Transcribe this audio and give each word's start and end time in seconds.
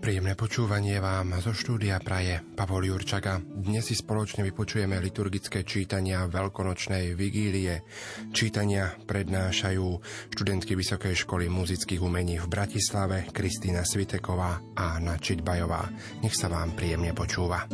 Príjemné 0.00 0.32
počúvanie 0.32 0.96
vám 0.96 1.36
zo 1.44 1.52
štúdia 1.52 2.00
praje 2.00 2.40
Pavol 2.56 2.88
Jurčaga. 2.88 3.36
Dnes 3.36 3.84
si 3.84 3.92
spoločne 3.92 4.40
vypočujeme 4.48 4.96
liturgické 4.96 5.60
čítania 5.60 6.24
Veľkonočnej 6.24 7.12
vigílie. 7.12 7.84
Čítania 8.32 8.96
prednášajú 8.96 9.86
študentky 10.32 10.72
Vysokej 10.72 11.12
školy 11.28 11.52
muzických 11.52 12.00
umení 12.00 12.40
v 12.40 12.48
Bratislave 12.48 13.28
Kristýna 13.28 13.84
Sviteková 13.84 14.72
a 14.72 14.96
Načiť 14.96 15.44
Bajová. 15.44 15.84
Nech 16.24 16.32
sa 16.32 16.48
vám 16.48 16.72
príjemne 16.72 17.12
počúva. 17.12 17.68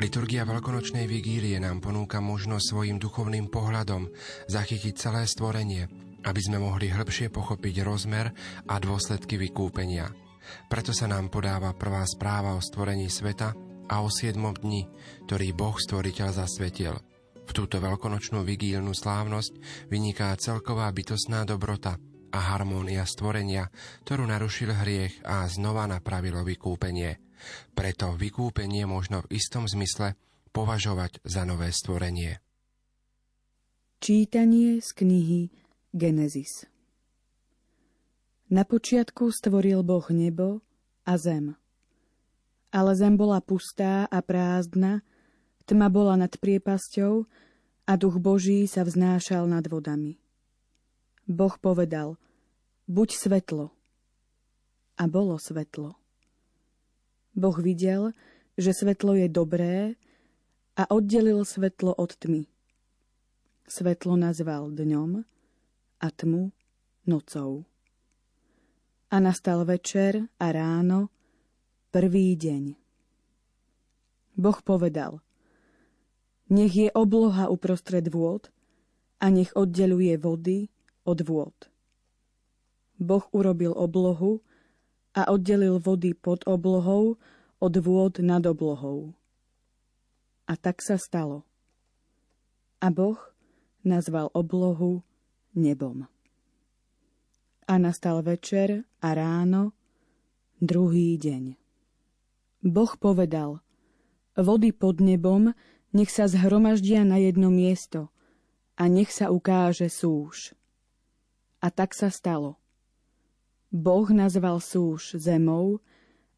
Liturgia 0.00 0.48
veľkonočnej 0.48 1.04
vigílie 1.04 1.60
nám 1.60 1.84
ponúka 1.84 2.24
možnosť 2.24 2.72
svojim 2.72 2.96
duchovným 2.96 3.52
pohľadom 3.52 4.08
zachytiť 4.48 4.96
celé 4.96 5.28
stvorenie, 5.28 5.92
aby 6.24 6.40
sme 6.40 6.56
mohli 6.56 6.88
hĺbšie 6.88 7.28
pochopiť 7.28 7.84
rozmer 7.84 8.32
a 8.64 8.80
dôsledky 8.80 9.36
vykúpenia. 9.36 10.08
Preto 10.72 10.96
sa 10.96 11.04
nám 11.04 11.28
podáva 11.28 11.76
prvá 11.76 12.00
správa 12.08 12.56
o 12.56 12.64
stvorení 12.64 13.12
sveta 13.12 13.52
a 13.92 14.00
o 14.00 14.08
siedmom 14.08 14.56
dni, 14.56 14.88
ktorý 15.28 15.52
Boh 15.52 15.76
stvoriteľ 15.76 16.28
zasvetil. 16.32 16.96
V 17.44 17.50
túto 17.52 17.76
veľkonočnú 17.76 18.40
vigílnu 18.40 18.96
slávnosť 18.96 19.84
vyniká 19.92 20.32
celková 20.40 20.88
bytostná 20.96 21.44
dobrota 21.44 22.00
a 22.32 22.56
harmónia 22.56 23.04
stvorenia, 23.04 23.68
ktorú 24.08 24.24
narušil 24.24 24.72
hriech 24.80 25.20
a 25.28 25.44
znova 25.44 25.84
napravilo 25.84 26.40
vykúpenie– 26.40 27.20
preto 27.76 28.16
vykúpenie 28.16 28.88
možno 28.88 29.22
v 29.26 29.36
istom 29.38 29.68
zmysle 29.68 30.16
považovať 30.50 31.22
za 31.22 31.46
nové 31.46 31.70
stvorenie. 31.70 32.42
Čítanie 34.00 34.80
z 34.80 34.88
knihy 34.96 35.40
Genesis 35.92 36.64
Na 38.48 38.64
počiatku 38.64 39.28
stvoril 39.28 39.84
Boh 39.84 40.08
nebo 40.08 40.64
a 41.04 41.20
zem. 41.20 41.52
Ale 42.72 42.96
zem 42.96 43.20
bola 43.20 43.44
pustá 43.44 44.08
a 44.08 44.18
prázdna, 44.24 45.04
tma 45.68 45.92
bola 45.92 46.16
nad 46.16 46.32
priepasťou 46.32 47.28
a 47.84 47.92
duch 47.98 48.16
Boží 48.16 48.64
sa 48.64 48.88
vznášal 48.88 49.44
nad 49.44 49.68
vodami. 49.68 50.16
Boh 51.28 51.54
povedal, 51.60 52.16
buď 52.88 53.08
svetlo. 53.14 53.70
A 54.96 55.04
bolo 55.04 55.36
svetlo. 55.36 55.99
Boh 57.34 57.56
videl, 57.58 58.10
že 58.58 58.74
svetlo 58.74 59.14
je 59.14 59.28
dobré 59.30 59.94
a 60.76 60.82
oddelil 60.90 61.46
svetlo 61.46 61.94
od 61.94 62.16
tmy. 62.18 62.46
Svetlo 63.70 64.18
nazval 64.18 64.74
dňom 64.74 65.22
a 66.00 66.06
tmu 66.10 66.50
nocou. 67.06 67.64
A 69.10 69.16
nastal 69.18 69.66
večer 69.66 70.30
a 70.38 70.46
ráno, 70.54 71.10
prvý 71.90 72.34
deň. 72.38 72.74
Boh 74.38 74.58
povedal, 74.62 75.22
nech 76.50 76.74
je 76.74 76.90
obloha 76.94 77.46
uprostred 77.46 78.06
vôd 78.10 78.50
a 79.22 79.30
nech 79.30 79.54
oddeluje 79.54 80.18
vody 80.18 80.70
od 81.06 81.18
vôd. 81.22 81.56
Boh 82.98 83.24
urobil 83.30 83.72
oblohu 83.74 84.42
a 85.14 85.30
oddelil 85.30 85.82
vody 85.82 86.14
pod 86.14 86.46
oblohou 86.46 87.18
od 87.58 87.74
vôd 87.76 88.22
nad 88.22 88.44
oblohou. 88.46 89.12
A 90.46 90.54
tak 90.54 90.82
sa 90.82 90.98
stalo. 90.98 91.46
A 92.80 92.88
Boh 92.88 93.18
nazval 93.84 94.30
oblohu 94.32 95.02
nebom. 95.54 96.06
A 97.70 97.74
nastal 97.78 98.22
večer 98.22 98.86
a 98.98 99.14
ráno, 99.14 99.72
druhý 100.58 101.16
deň. 101.16 101.54
Boh 102.66 102.92
povedal, 102.98 103.64
vody 104.36 104.74
pod 104.74 105.00
nebom 105.00 105.54
nech 105.90 106.10
sa 106.12 106.30
zhromaždia 106.30 107.02
na 107.02 107.18
jedno 107.18 107.50
miesto 107.50 108.12
a 108.78 108.86
nech 108.86 109.10
sa 109.10 109.32
ukáže 109.32 109.90
súž. 109.90 110.54
A 111.60 111.68
tak 111.68 111.92
sa 111.92 112.08
stalo. 112.12 112.59
Boh 113.70 114.10
nazval 114.10 114.58
súž 114.58 115.14
zemou 115.14 115.78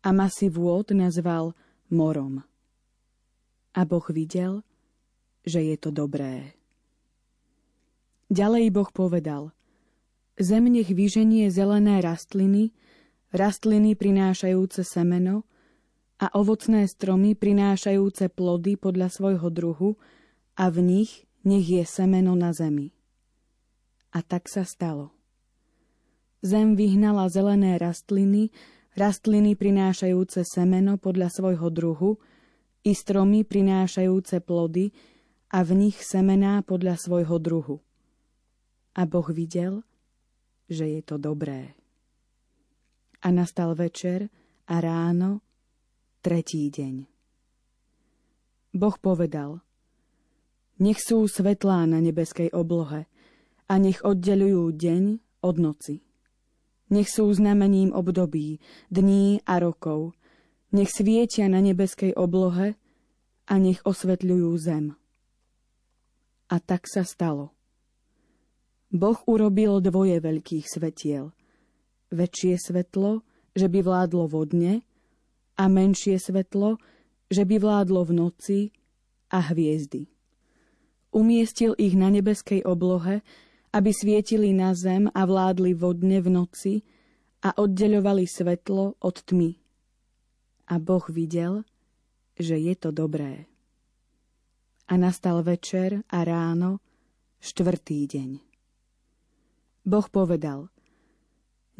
a 0.04 0.12
masy 0.12 0.52
vôd 0.52 0.92
nazval 0.92 1.56
morom. 1.88 2.44
A 3.72 3.88
Boh 3.88 4.04
videl, 4.12 4.60
že 5.40 5.64
je 5.64 5.76
to 5.80 5.88
dobré. 5.88 6.52
Ďalej 8.28 8.68
Boh 8.72 8.90
povedal, 8.92 9.56
zem 10.36 10.68
nech 10.68 10.92
vyženie 10.92 11.48
zelené 11.48 12.04
rastliny, 12.04 12.76
rastliny 13.32 13.96
prinášajúce 13.96 14.84
semeno 14.84 15.48
a 16.20 16.28
ovocné 16.36 16.84
stromy 16.84 17.32
prinášajúce 17.32 18.28
plody 18.28 18.76
podľa 18.76 19.08
svojho 19.08 19.48
druhu 19.48 19.90
a 20.56 20.68
v 20.68 20.84
nich 20.84 21.24
nech 21.48 21.64
je 21.64 21.84
semeno 21.88 22.36
na 22.36 22.52
zemi. 22.52 22.92
A 24.12 24.20
tak 24.20 24.52
sa 24.52 24.68
stalo. 24.68 25.21
Zem 26.42 26.74
vyhnala 26.74 27.30
zelené 27.30 27.78
rastliny, 27.78 28.50
rastliny 28.98 29.54
prinášajúce 29.54 30.42
semeno 30.42 30.98
podľa 30.98 31.30
svojho 31.30 31.70
druhu, 31.70 32.18
i 32.82 32.98
stromy 32.98 33.46
prinášajúce 33.46 34.42
plody 34.42 34.90
a 35.54 35.62
v 35.62 35.86
nich 35.86 36.02
semená 36.02 36.66
podľa 36.66 36.98
svojho 36.98 37.38
druhu. 37.38 37.78
A 38.98 39.06
Boh 39.06 39.30
videl, 39.30 39.86
že 40.66 40.90
je 40.90 41.00
to 41.06 41.14
dobré. 41.14 41.78
A 43.22 43.30
nastal 43.30 43.78
večer 43.78 44.26
a 44.66 44.82
ráno, 44.82 45.46
tretí 46.26 46.66
deň. 46.74 47.06
Boh 48.74 48.96
povedal, 48.98 49.62
nech 50.82 50.98
sú 50.98 51.30
svetlá 51.30 51.86
na 51.86 52.02
nebeskej 52.02 52.50
oblohe 52.50 53.06
a 53.70 53.74
nech 53.78 54.02
oddelujú 54.02 54.74
deň 54.74 55.02
od 55.46 55.56
noci 55.62 56.02
nech 56.92 57.08
sú 57.08 57.32
znamením 57.32 57.96
období, 57.96 58.60
dní 58.92 59.40
a 59.48 59.56
rokov. 59.56 60.12
Nech 60.76 60.92
svietia 60.92 61.48
na 61.48 61.64
nebeskej 61.64 62.12
oblohe 62.12 62.76
a 63.48 63.54
nech 63.56 63.80
osvetľujú 63.82 64.50
zem. 64.60 64.92
A 66.52 66.56
tak 66.60 66.84
sa 66.84 67.00
stalo. 67.08 67.56
Boh 68.92 69.16
urobil 69.24 69.80
dvoje 69.80 70.20
veľkých 70.20 70.68
svetiel. 70.68 71.32
Väčšie 72.12 72.60
svetlo, 72.60 73.24
že 73.56 73.72
by 73.72 73.80
vládlo 73.80 74.28
vodne, 74.28 74.84
a 75.56 75.68
menšie 75.68 76.16
svetlo, 76.16 76.80
že 77.28 77.44
by 77.44 77.56
vládlo 77.60 78.08
v 78.08 78.12
noci 78.12 78.60
a 79.32 79.40
hviezdy. 79.52 80.08
Umiestil 81.12 81.76
ich 81.76 81.92
na 81.92 82.08
nebeskej 82.08 82.64
oblohe 82.64 83.20
aby 83.72 83.90
svietili 83.90 84.52
na 84.52 84.76
zem 84.76 85.08
a 85.08 85.24
vládli 85.24 85.72
vodne 85.72 86.20
v 86.20 86.28
noci 86.28 86.74
a 87.42 87.56
oddeľovali 87.56 88.28
svetlo 88.28 89.00
od 89.00 89.16
tmy. 89.24 89.56
A 90.68 90.78
Boh 90.78 91.04
videl, 91.08 91.64
že 92.36 92.60
je 92.60 92.74
to 92.76 92.92
dobré. 92.92 93.48
A 94.92 95.00
nastal 95.00 95.40
večer 95.40 96.04
a 96.12 96.22
ráno, 96.22 96.84
štvrtý 97.40 98.04
deň. 98.06 98.30
Boh 99.82 100.06
povedal, 100.06 100.70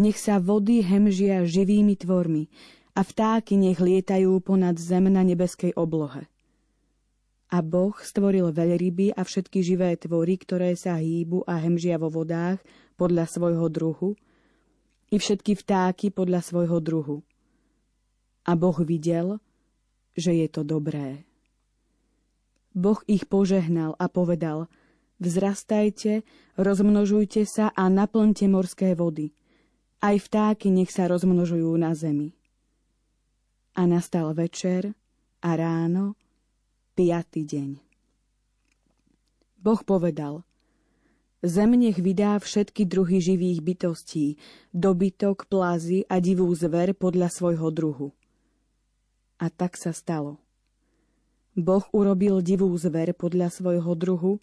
nech 0.00 0.17
sa 0.17 0.41
vody 0.41 0.81
hemžia 0.81 1.45
živými 1.45 1.95
tvormi 2.00 2.49
a 2.97 3.05
vtáky 3.05 3.61
nech 3.61 3.79
lietajú 3.79 4.41
ponad 4.41 4.81
zem 4.81 5.12
na 5.12 5.23
nebeskej 5.23 5.77
oblohe. 5.77 6.31
A 7.52 7.60
Boh 7.60 7.93
stvoril 8.00 8.49
veľryby 8.49 9.12
a 9.12 9.20
všetky 9.20 9.60
živé 9.60 9.93
tvory, 10.00 10.40
ktoré 10.40 10.72
sa 10.72 10.96
hýbu 10.96 11.44
a 11.44 11.60
hemžia 11.60 12.00
vo 12.00 12.08
vodách 12.08 12.64
podľa 12.96 13.28
svojho 13.28 13.69
druhu, 13.69 14.16
i 15.12 15.20
všetky 15.20 15.60
vtáky 15.60 16.08
podľa 16.08 16.40
svojho 16.40 16.81
druhu. 16.81 17.20
A 18.49 18.56
Boh 18.56 18.81
videl, 18.81 19.37
že 20.16 20.32
je 20.32 20.49
to 20.49 20.64
dobré. 20.64 21.28
Boh 22.72 22.96
ich 23.04 23.28
požehnal 23.28 23.93
a 24.00 24.08
povedal, 24.08 24.72
vzrastajte, 25.20 26.25
rozmnožujte 26.56 27.44
sa 27.44 27.69
a 27.69 27.93
naplňte 27.93 28.49
morské 28.49 28.96
vody. 28.96 29.37
Aj 30.00 30.16
vtáky 30.16 30.72
nech 30.72 30.88
sa 30.88 31.04
rozmnožujú 31.04 31.76
na 31.76 31.93
zemi. 31.93 32.32
A 33.76 33.84
nastal 33.84 34.32
večer 34.32 34.96
a 35.44 35.52
ráno, 35.52 36.16
piatý 36.93 37.49
deň. 37.49 37.71
Boh 39.62 39.81
povedal, 39.87 40.44
Zem 41.43 41.75
nech 41.75 41.99
vydá 41.99 42.39
všetky 42.39 42.87
druhy 42.87 43.19
živých 43.19 43.67
bytostí, 43.67 44.39
dobytok, 44.71 45.50
plazy 45.50 46.06
a 46.06 46.23
divú 46.23 46.47
zver 46.55 46.94
podľa 46.94 47.35
svojho 47.35 47.67
druhu. 47.75 48.15
A 49.43 49.50
tak 49.50 49.75
sa 49.75 49.91
stalo. 49.91 50.39
Boh 51.59 51.83
urobil 51.91 52.47
divú 52.47 52.71
zver 52.79 53.11
podľa 53.19 53.50
svojho 53.50 53.93
druhu, 53.99 54.38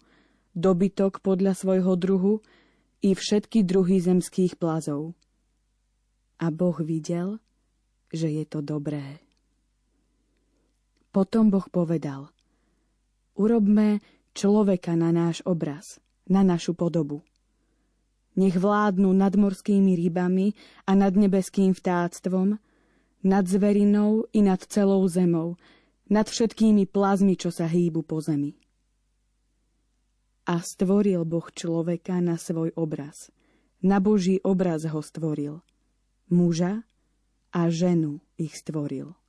dobytok 0.52 1.24
podľa 1.24 1.56
svojho 1.56 1.96
druhu 1.96 2.44
i 3.00 3.16
všetky 3.16 3.64
druhy 3.64 3.96
zemských 3.96 4.60
plazov. 4.60 5.16
A 6.36 6.52
Boh 6.52 6.76
videl, 6.84 7.40
že 8.12 8.28
je 8.28 8.44
to 8.44 8.60
dobré. 8.60 9.24
Potom 11.16 11.48
Boh 11.48 11.64
povedal, 11.64 12.28
urobme 13.40 14.04
človeka 14.36 14.92
na 14.92 15.08
náš 15.08 15.40
obraz– 15.48 15.96
na 16.30 16.46
našu 16.46 16.78
podobu. 16.78 17.26
Nech 18.38 18.54
vládnu 18.54 19.10
nad 19.10 19.34
morskými 19.34 19.98
rybami 19.98 20.54
a 20.86 20.94
nad 20.94 21.18
nebeským 21.18 21.74
vtáctvom, 21.74 22.62
nad 23.26 23.44
zverinou 23.44 24.30
i 24.30 24.40
nad 24.40 24.62
celou 24.62 25.02
zemou, 25.10 25.58
nad 26.06 26.30
všetkými 26.30 26.86
plazmi, 26.86 27.34
čo 27.34 27.50
sa 27.50 27.66
hýbu 27.66 28.06
po 28.06 28.22
zemi. 28.22 28.54
A 30.46 30.62
stvoril 30.62 31.26
Boh 31.26 31.50
človeka 31.50 32.22
na 32.22 32.38
svoj 32.38 32.70
obraz. 32.78 33.34
Na 33.82 33.98
Boží 33.98 34.38
obraz 34.40 34.86
ho 34.86 35.02
stvoril. 35.02 35.60
Muža 36.30 36.86
a 37.50 37.60
ženu 37.68 38.22
ich 38.38 38.54
stvoril. 38.54 39.19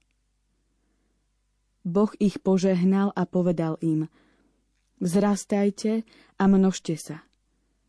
Boh 1.81 2.11
ich 2.21 2.41
požehnal 2.41 3.13
a 3.13 3.25
povedal 3.29 3.77
im– 3.81 4.07
Vzrastajte 5.01 6.05
a 6.37 6.45
množte 6.45 6.93
sa. 6.93 7.25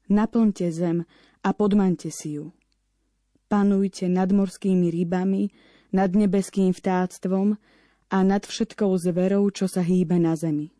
Naplňte 0.09 0.73
zem 0.73 1.05
a 1.45 1.53
podmaňte 1.53 2.09
si 2.09 2.41
ju. 2.41 2.57
Panujte 3.53 4.09
nad 4.09 4.33
morskými 4.33 4.89
rybami, 4.89 5.53
nad 5.93 6.09
nebeským 6.17 6.73
vtáctvom 6.73 7.61
a 8.09 8.19
nad 8.25 8.49
všetkou 8.49 8.97
zverou, 8.97 9.45
čo 9.53 9.69
sa 9.69 9.85
hýbe 9.85 10.17
na 10.17 10.33
zemi. 10.41 10.73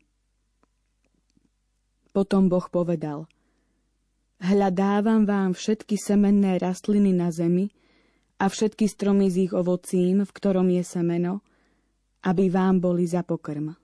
Potom 2.09 2.49
Boh 2.49 2.65
povedal, 2.65 3.29
Hľadávam 4.41 5.29
vám 5.29 5.53
všetky 5.53 6.01
semenné 6.01 6.57
rastliny 6.57 7.13
na 7.13 7.29
zemi 7.29 7.69
a 8.41 8.49
všetky 8.49 8.89
stromy 8.89 9.29
s 9.29 9.37
ich 9.37 9.53
ovocím, 9.53 10.25
v 10.25 10.31
ktorom 10.33 10.65
je 10.73 10.81
semeno, 10.81 11.45
aby 12.23 12.49
vám 12.49 12.79
boli 12.79 13.03
za 13.03 13.21
pokrm 13.21 13.75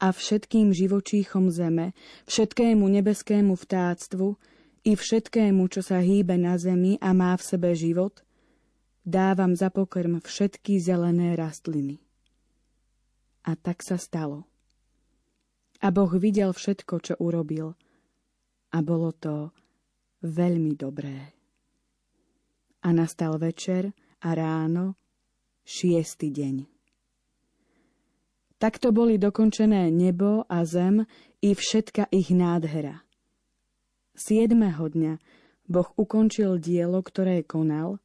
a 0.00 0.06
všetkým 0.08 0.72
živočíchom 0.72 1.52
zeme, 1.52 1.92
všetkému 2.24 2.88
nebeskému 2.88 3.52
vtáctvu 3.52 4.40
i 4.88 4.96
všetkému, 4.96 5.68
čo 5.68 5.84
sa 5.84 6.00
hýbe 6.00 6.40
na 6.40 6.56
zemi 6.56 6.96
a 7.04 7.12
má 7.12 7.36
v 7.36 7.44
sebe 7.44 7.70
život, 7.76 8.24
dávam 9.04 9.52
za 9.52 9.68
pokrm 9.68 10.24
všetky 10.24 10.80
zelené 10.80 11.36
rastliny. 11.36 12.00
A 13.44 13.52
tak 13.60 13.84
sa 13.84 14.00
stalo. 14.00 14.48
A 15.84 15.92
Boh 15.92 16.12
videl 16.16 16.52
všetko, 16.52 16.94
čo 17.00 17.14
urobil. 17.20 17.76
A 18.72 18.78
bolo 18.84 19.12
to 19.16 19.52
veľmi 20.24 20.76
dobré. 20.76 21.36
A 22.84 22.92
nastal 22.92 23.36
večer 23.36 23.92
a 24.24 24.28
ráno, 24.36 24.96
šiestý 25.64 26.32
deň. 26.32 26.69
Takto 28.60 28.92
boli 28.92 29.16
dokončené 29.16 29.88
nebo 29.88 30.44
a 30.44 30.68
zem 30.68 31.08
i 31.40 31.56
všetka 31.56 32.12
ich 32.12 32.28
nádhera. 32.28 33.00
Siedmeho 34.12 34.84
dňa 34.84 35.16
Boh 35.64 35.88
ukončil 35.96 36.60
dielo, 36.60 37.00
ktoré 37.00 37.40
konal 37.40 37.96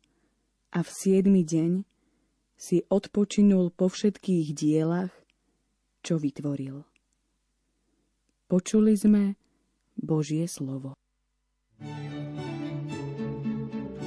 a 0.71 0.79
v 0.79 0.89
siedmy 0.89 1.43
deň 1.43 1.83
si 2.55 2.87
odpočinul 2.87 3.75
po 3.75 3.91
všetkých 3.91 4.55
dielach, 4.55 5.11
čo 5.99 6.15
vytvoril. 6.15 6.87
Počuli 8.47 8.95
sme 8.95 9.35
Božie 9.99 10.47
slovo. 10.47 10.95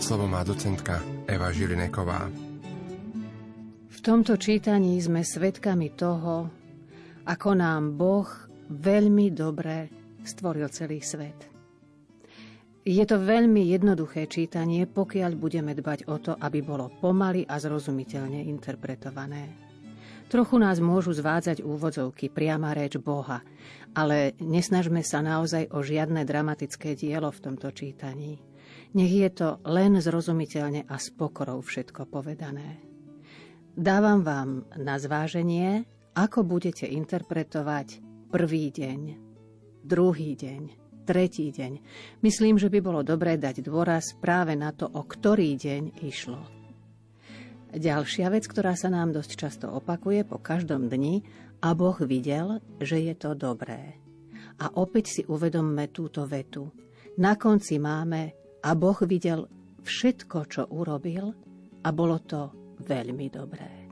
Slovo 0.01 0.25
má 0.25 0.41
docentka 0.49 1.05
Eva 1.29 1.53
Žilineková. 1.53 2.48
V 3.99 4.07
tomto 4.07 4.39
čítaní 4.39 4.95
sme 5.03 5.27
svedkami 5.27 5.91
toho, 5.99 6.47
ako 7.27 7.51
nám 7.59 7.99
Boh 7.99 8.31
veľmi 8.71 9.35
dobre 9.35 9.91
stvoril 10.23 10.71
celý 10.71 11.03
svet. 11.03 11.51
Je 12.87 13.03
to 13.03 13.19
veľmi 13.19 13.59
jednoduché 13.75 14.31
čítanie, 14.31 14.87
pokiaľ 14.87 15.35
budeme 15.35 15.75
dbať 15.75 16.07
o 16.07 16.23
to, 16.23 16.39
aby 16.39 16.63
bolo 16.63 16.95
pomaly 17.03 17.43
a 17.43 17.59
zrozumiteľne 17.59 18.47
interpretované. 18.47 19.59
Trochu 20.31 20.63
nás 20.63 20.79
môžu 20.79 21.11
zvádzať 21.19 21.67
úvodzovky, 21.67 22.31
priama 22.31 22.79
reč 22.79 23.03
Boha, 23.03 23.43
ale 23.99 24.39
nesnažme 24.39 25.03
sa 25.03 25.27
naozaj 25.27 25.75
o 25.75 25.83
žiadne 25.83 26.23
dramatické 26.23 26.95
dielo 26.95 27.35
v 27.35 27.51
tomto 27.51 27.75
čítaní. 27.75 28.39
Nech 28.95 29.11
je 29.11 29.31
to 29.35 29.59
len 29.67 29.99
zrozumiteľne 29.99 30.87
a 30.87 30.95
s 31.03 31.11
pokorou 31.11 31.59
všetko 31.67 32.07
povedané. 32.07 32.88
Dávam 33.79 34.27
vám 34.27 34.67
na 34.75 34.99
zváženie, 34.99 35.87
ako 36.19 36.43
budete 36.43 36.83
interpretovať 36.91 38.03
prvý 38.27 38.75
deň, 38.75 39.01
druhý 39.87 40.35
deň, 40.35 40.63
tretí 41.07 41.55
deň. 41.55 41.79
Myslím, 42.19 42.59
že 42.59 42.75
by 42.75 42.83
bolo 42.83 43.07
dobré 43.07 43.39
dať 43.39 43.63
dôraz 43.63 44.19
práve 44.19 44.59
na 44.59 44.75
to, 44.75 44.91
o 44.91 45.07
ktorý 45.07 45.55
deň 45.55 46.03
išlo. 46.03 46.43
Ďalšia 47.71 48.27
vec, 48.35 48.51
ktorá 48.51 48.75
sa 48.75 48.91
nám 48.91 49.15
dosť 49.15 49.47
často 49.47 49.71
opakuje 49.71 50.27
po 50.27 50.43
každom 50.43 50.91
dni, 50.91 51.23
a 51.63 51.71
Boh 51.71 52.03
videl, 52.03 52.59
že 52.83 52.99
je 52.99 53.15
to 53.15 53.39
dobré. 53.39 53.95
A 54.59 54.75
opäť 54.75 55.07
si 55.07 55.23
uvedomme 55.23 55.87
túto 55.95 56.27
vetu. 56.27 56.67
Na 57.23 57.39
konci 57.39 57.79
máme 57.79 58.35
a 58.59 58.75
Boh 58.75 58.99
videl 59.07 59.47
všetko, 59.87 60.39
čo 60.51 60.67
urobil 60.67 61.31
a 61.87 61.89
bolo 61.95 62.19
to 62.27 62.58
veľmi 62.83 63.27
dobré. 63.31 63.89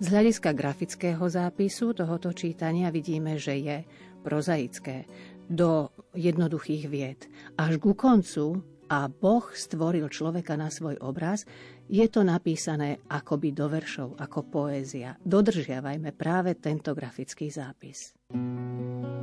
Z 0.00 0.06
hľadiska 0.08 0.56
grafického 0.56 1.22
zápisu 1.28 1.92
tohoto 1.92 2.32
čítania 2.32 2.88
vidíme, 2.88 3.36
že 3.36 3.54
je 3.60 3.76
prozaické, 4.24 5.04
do 5.50 5.90
jednoduchých 6.14 6.84
vied. 6.86 7.26
Až 7.58 7.82
ku 7.82 7.98
koncu 7.98 8.62
a 8.86 9.10
Boh 9.10 9.46
stvoril 9.50 10.06
človeka 10.06 10.54
na 10.54 10.70
svoj 10.70 10.98
obraz, 11.02 11.42
je 11.90 12.06
to 12.06 12.22
napísané 12.22 13.02
akoby 13.10 13.50
do 13.50 13.66
veršov, 13.66 14.14
ako 14.14 14.46
poézia. 14.46 15.18
Dodržiavajme 15.18 16.14
práve 16.14 16.54
tento 16.54 16.94
grafický 16.94 17.50
zápis. 17.50 18.14
Žalm 18.30 19.19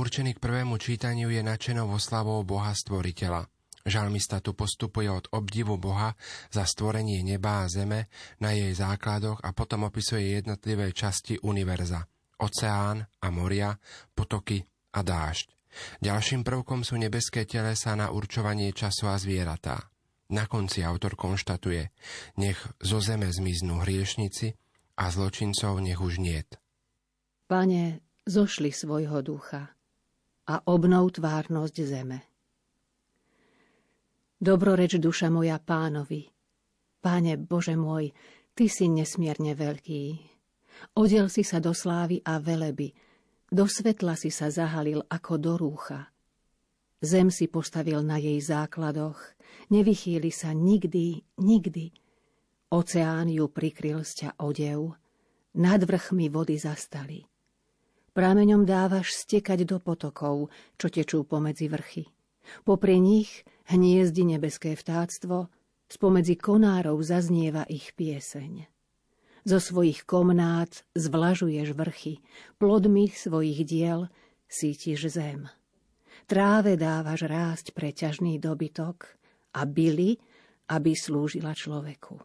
určený 0.00 0.32
k 0.32 0.40
prvému 0.40 0.80
čítaniu 0.80 1.28
je 1.28 1.44
načenou 1.44 1.92
oslavou 1.92 2.40
Boha 2.40 2.72
Stvoriteľa. 2.72 3.44
Žalmista 3.84 4.40
tu 4.40 4.56
postupuje 4.56 5.12
od 5.12 5.28
obdivu 5.28 5.76
Boha 5.76 6.16
za 6.48 6.64
stvorenie 6.64 7.20
neba 7.20 7.64
a 7.64 7.68
zeme 7.68 8.08
na 8.40 8.56
jej 8.56 8.72
základoch 8.72 9.44
a 9.44 9.52
potom 9.52 9.84
opisuje 9.84 10.40
jednotlivé 10.40 10.96
časti 10.96 11.36
univerza. 11.44 12.08
Oceán 12.40 13.04
a 13.20 13.28
moria, 13.28 13.76
potoky 14.16 14.64
a 14.96 15.04
dážď. 15.04 15.52
Ďalším 16.00 16.48
prvkom 16.48 16.80
sú 16.80 16.96
nebeské 16.96 17.44
telesa 17.44 17.92
na 17.92 18.08
určovanie 18.08 18.72
času 18.72 19.04
a 19.04 19.20
zvieratá. 19.20 19.92
Na 20.32 20.48
konci 20.48 20.80
autor 20.80 21.12
konštatuje, 21.12 21.92
nech 22.40 22.56
zo 22.80 23.04
zeme 23.04 23.28
zmiznú 23.28 23.84
hriešnici 23.84 24.56
a 24.96 25.12
zločincov 25.12 25.76
nech 25.84 26.00
už 26.00 26.24
niet. 26.24 26.56
Pane, 27.52 28.00
zošli 28.24 28.72
svojho 28.72 29.20
ducha 29.20 29.79
a 30.50 30.66
obnov 30.66 31.14
tvárnosť 31.14 31.76
zeme. 31.86 32.18
Dobroreč 34.42 34.98
duša 34.98 35.30
moja 35.30 35.62
pánovi. 35.62 36.26
Páne 36.98 37.38
Bože 37.38 37.78
môj, 37.78 38.10
Ty 38.60 38.66
si 38.66 38.90
nesmierne 38.90 39.54
veľký. 39.54 40.02
Odel 40.98 41.30
si 41.30 41.46
sa 41.46 41.62
do 41.62 41.70
slávy 41.70 42.20
a 42.26 42.42
veleby, 42.42 42.92
do 43.48 43.64
svetla 43.64 44.18
si 44.18 44.28
sa 44.28 44.52
zahalil 44.52 45.00
ako 45.06 45.32
do 45.38 45.52
rúcha. 45.56 46.12
Zem 47.00 47.32
si 47.32 47.48
postavil 47.48 48.04
na 48.04 48.20
jej 48.20 48.36
základoch, 48.36 49.16
nevychýli 49.72 50.28
sa 50.28 50.52
nikdy, 50.52 51.24
nikdy. 51.40 51.88
Oceán 52.68 53.32
ju 53.32 53.48
prikryl 53.48 54.04
z 54.04 54.12
ťa 54.24 54.30
odev, 54.44 54.92
nad 55.56 55.80
vrchmi 55.80 56.28
vody 56.28 56.60
zastali. 56.60 57.24
Prámeňom 58.20 58.68
dávaš 58.68 59.16
stekať 59.16 59.64
do 59.64 59.80
potokov, 59.80 60.52
čo 60.76 60.92
tečú 60.92 61.24
pomedzi 61.24 61.72
vrchy. 61.72 62.04
Popri 62.68 63.00
nich 63.00 63.48
hniezdi 63.72 64.28
nebeské 64.28 64.76
vtáctvo, 64.76 65.48
spomedzi 65.88 66.36
konárov 66.36 67.00
zaznieva 67.00 67.64
ich 67.64 67.96
pieseň. 67.96 68.68
Zo 69.48 69.56
svojich 69.56 70.04
komnát 70.04 70.84
zvlažuješ 70.92 71.72
vrchy, 71.72 72.20
plodmi 72.60 73.08
svojich 73.08 73.64
diel 73.64 74.12
sítiš 74.52 75.16
zem. 75.16 75.48
Tráve 76.28 76.76
dávaš 76.76 77.24
rásť 77.24 77.72
pre 77.72 77.88
ťažný 77.88 78.36
dobytok 78.36 79.16
a 79.56 79.64
byli, 79.64 80.20
aby 80.68 80.92
slúžila 80.92 81.56
človeku. 81.56 82.20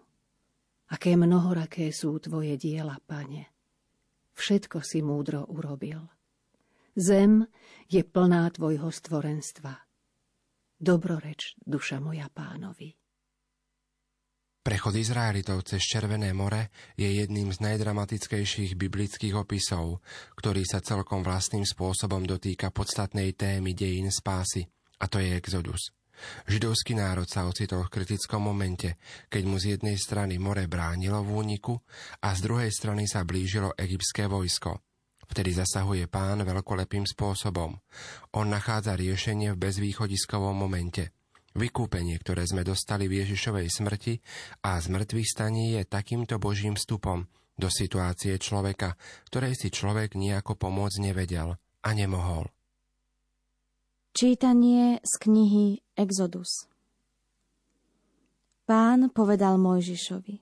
Aké 0.91 1.15
mnohoraké 1.15 1.95
sú 1.95 2.19
tvoje 2.19 2.59
diela, 2.59 2.99
pane. 3.07 3.54
Všetko 4.35 4.83
si 4.83 4.99
múdro 4.99 5.47
urobil. 5.47 6.11
Zem 6.95 7.47
je 7.87 8.03
plná 8.03 8.51
tvojho 8.51 8.91
stvorenstva. 8.91 9.73
Dobroreč, 10.75 11.55
duša 11.63 12.03
moja 12.03 12.27
pánovi. 12.27 12.91
Prechod 14.65 14.97
Izraelitov 14.97 15.61
cez 15.61 15.85
Červené 15.85 16.33
more 16.33 16.73
je 16.97 17.05
jedným 17.05 17.53
z 17.53 17.61
najdramatickejších 17.61 18.73
biblických 18.73 19.37
opisov, 19.37 20.01
ktorý 20.33 20.65
sa 20.65 20.81
celkom 20.81 21.21
vlastným 21.21 21.61
spôsobom 21.61 22.25
dotýka 22.25 22.73
podstatnej 22.73 23.37
témy 23.37 23.77
dejín 23.77 24.09
spásy, 24.09 24.65
a 24.99 25.05
to 25.05 25.21
je 25.21 25.37
Exodus. 25.37 25.93
Židovský 26.47 26.97
národ 26.97 27.27
sa 27.27 27.47
ocitol 27.47 27.85
v 27.85 27.93
kritickom 27.99 28.41
momente, 28.43 28.97
keď 29.27 29.43
mu 29.45 29.59
z 29.61 29.77
jednej 29.77 29.95
strany 29.99 30.39
more 30.41 30.65
bránilo 30.65 31.21
v 31.21 31.29
úniku 31.45 31.73
a 32.23 32.33
z 32.33 32.39
druhej 32.43 32.71
strany 32.71 33.05
sa 33.05 33.27
blížilo 33.27 33.73
egyptské 33.75 34.25
vojsko. 34.25 34.79
Vtedy 35.25 35.57
zasahuje 35.57 36.05
pán 36.05 36.45
veľkolepým 36.45 37.09
spôsobom. 37.09 37.73
On 38.37 38.47
nachádza 38.47 38.93
riešenie 38.93 39.53
v 39.53 39.61
bezvýchodiskovom 39.61 40.53
momente– 40.53 41.09
Vykúpenie, 41.55 42.19
ktoré 42.19 42.43
sme 42.43 42.67
dostali 42.67 43.07
v 43.07 43.23
Ježišovej 43.23 43.71
smrti 43.71 44.19
a 44.67 44.75
zmrtvých 44.75 45.23
staní 45.23 45.79
je 45.79 45.87
takýmto 45.87 46.35
Božím 46.35 46.75
vstupom 46.75 47.31
do 47.55 47.71
situácie 47.71 48.35
človeka, 48.35 48.99
ktorej 49.31 49.55
si 49.55 49.71
človek 49.71 50.19
nejako 50.19 50.59
pomôcť 50.59 50.99
nevedel 50.99 51.55
a 51.55 51.89
nemohol. 51.95 52.51
Čítanie 54.11 54.99
z 54.99 55.13
knihy 55.23 55.84
Exodus 55.95 56.67
Pán 58.67 59.15
povedal 59.15 59.55
Mojžišovi 59.55 60.35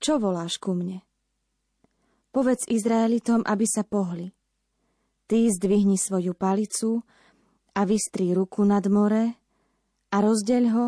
Čo 0.00 0.16
voláš 0.16 0.56
ku 0.56 0.72
mne? 0.72 1.04
Povedz 2.32 2.64
Izraelitom, 2.64 3.44
aby 3.44 3.68
sa 3.68 3.84
pohli. 3.84 4.32
Ty 5.28 5.52
zdvihni 5.52 6.00
svoju 6.00 6.32
palicu 6.32 7.04
a 7.76 7.84
vystri 7.84 8.32
ruku 8.32 8.64
nad 8.64 8.88
more 8.88 9.36
a 10.08 10.16
rozdeľ 10.16 10.64
ho, 10.72 10.86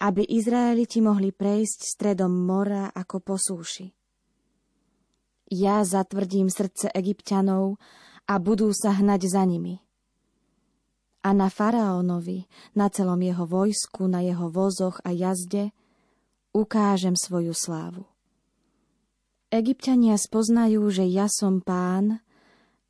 aby 0.00 0.24
Izraeliti 0.24 1.04
mohli 1.04 1.36
prejsť 1.36 1.84
stredom 1.84 2.32
mora 2.32 2.88
ako 2.88 3.20
po 3.20 3.36
súši. 3.36 3.92
Ja 5.52 5.84
zatvrdím 5.84 6.48
srdce 6.48 6.88
egyptianov 6.96 7.76
a 8.24 8.40
budú 8.40 8.72
sa 8.72 8.96
hnať 8.96 9.28
za 9.28 9.44
nimi. 9.44 9.83
A 11.24 11.32
na 11.32 11.48
faraónovi, 11.48 12.44
na 12.76 12.92
celom 12.92 13.16
jeho 13.24 13.48
vojsku, 13.48 14.04
na 14.04 14.20
jeho 14.20 14.52
vozoch 14.52 15.00
a 15.00 15.10
jazde 15.10 15.72
ukážem 16.52 17.16
svoju 17.16 17.56
slávu. 17.56 18.04
Egyptiania 19.48 20.20
spoznajú, 20.20 20.84
že 20.92 21.08
ja 21.08 21.30
som 21.32 21.64
pán, 21.64 22.20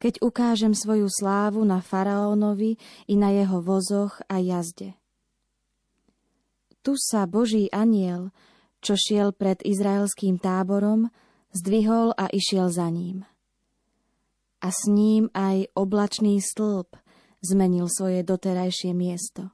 keď 0.03 0.21
ukážem 0.21 0.75
svoju 0.75 1.09
slávu 1.09 1.63
na 1.63 1.79
faraónovi 1.79 2.77
i 3.09 3.15
na 3.15 3.33
jeho 3.33 3.63
vozoch 3.63 4.21
a 4.27 4.43
jazde. 4.43 4.99
Tu 6.85 7.01
sa 7.01 7.25
Boží 7.25 7.73
aniel, 7.73 8.29
čo 8.85 8.97
šiel 9.01 9.33
pred 9.33 9.65
izraelským 9.65 10.37
táborom, 10.37 11.09
zdvihol 11.57 12.13
a 12.19 12.29
išiel 12.29 12.69
za 12.69 12.93
ním. 12.93 13.25
A 14.61 14.69
s 14.69 14.89
ním 14.89 15.33
aj 15.33 15.73
oblačný 15.73 16.41
stĺp 16.41 17.04
zmenil 17.45 17.87
svoje 17.93 18.25
doterajšie 18.25 18.97
miesto. 18.97 19.53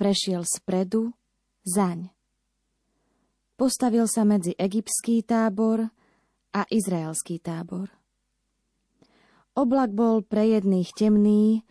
Prešiel 0.00 0.42
spredu, 0.48 1.12
zaň. 1.68 2.10
Postavil 3.54 4.08
sa 4.08 4.24
medzi 4.26 4.56
egyptský 4.56 5.22
tábor 5.22 5.92
a 6.50 6.60
izraelský 6.72 7.38
tábor. 7.38 7.92
Oblak 9.54 9.94
bol 9.94 10.26
pre 10.26 10.50
jedných 10.50 10.90
temný, 10.96 11.62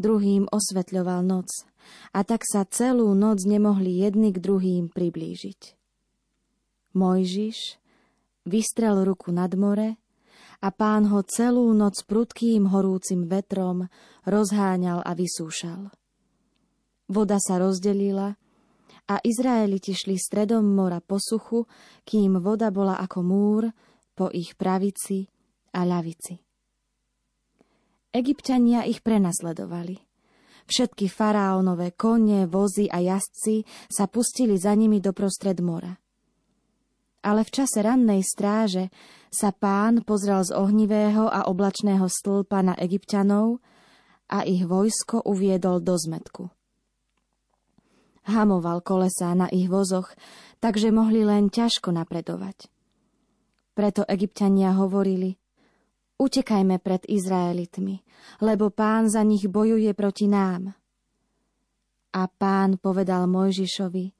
druhým 0.00 0.50
osvetľoval 0.50 1.22
noc– 1.22 1.52
a 2.10 2.20
tak 2.26 2.42
sa 2.46 2.66
celú 2.66 3.12
noc 3.14 3.42
nemohli 3.46 4.02
jedni 4.02 4.34
k 4.34 4.42
druhým 4.42 4.90
priblížiť. 4.90 5.76
Mojžiš 6.96 7.78
vystrel 8.46 9.06
ruku 9.06 9.30
nad 9.30 9.54
more 9.54 9.94
a 10.60 10.68
pán 10.68 11.08
ho 11.08 11.24
celú 11.24 11.72
noc 11.72 12.04
prudkým 12.04 12.68
horúcim 12.68 13.24
vetrom 13.24 13.88
rozháňal 14.28 15.00
a 15.00 15.12
vysúšal. 15.16 15.88
Voda 17.10 17.40
sa 17.40 17.58
rozdelila 17.58 18.36
a 19.10 19.18
Izraeliti 19.24 19.96
šli 19.96 20.14
stredom 20.20 20.62
mora 20.62 21.02
po 21.02 21.18
suchu, 21.18 21.66
kým 22.06 22.38
voda 22.38 22.70
bola 22.70 23.00
ako 23.02 23.18
múr 23.24 23.62
po 24.14 24.30
ich 24.30 24.54
pravici 24.54 25.26
a 25.74 25.82
ľavici. 25.82 26.38
Egyptiania 28.14 28.86
ich 28.86 29.02
prenasledovali– 29.02 29.98
Všetky 30.70 31.10
faraónové 31.10 31.98
kone, 31.98 32.46
vozy 32.46 32.86
a 32.86 33.02
jazdci 33.02 33.66
sa 33.90 34.06
pustili 34.06 34.54
za 34.54 34.70
nimi 34.78 35.02
do 35.02 35.10
prostred 35.10 35.58
mora. 35.58 35.98
Ale 37.26 37.42
v 37.42 37.50
čase 37.50 37.82
rannej 37.82 38.22
stráže 38.22 38.86
sa 39.30 39.54
pán 39.54 40.02
pozrel 40.02 40.42
z 40.42 40.52
ohnivého 40.52 41.30
a 41.30 41.46
oblačného 41.46 42.04
stĺpa 42.10 42.66
na 42.66 42.74
egyptianov 42.76 43.62
a 44.26 44.42
ich 44.42 44.66
vojsko 44.66 45.22
uviedol 45.22 45.78
do 45.80 45.94
zmetku. 45.94 46.50
Hamoval 48.26 48.84
kolesá 48.84 49.32
na 49.32 49.48
ich 49.48 49.70
vozoch, 49.70 50.12
takže 50.60 50.92
mohli 50.92 51.24
len 51.24 51.48
ťažko 51.48 51.94
napredovať. 51.94 52.68
Preto 53.72 54.04
egyptiania 54.04 54.76
hovorili, 54.76 55.40
Utekajme 56.20 56.76
pred 56.84 57.08
Izraelitmi, 57.08 58.04
lebo 58.44 58.68
pán 58.68 59.08
za 59.08 59.24
nich 59.24 59.48
bojuje 59.48 59.88
proti 59.96 60.28
nám. 60.28 60.76
A 62.12 62.28
pán 62.28 62.76
povedal 62.76 63.24
Mojžišovi, 63.24 64.12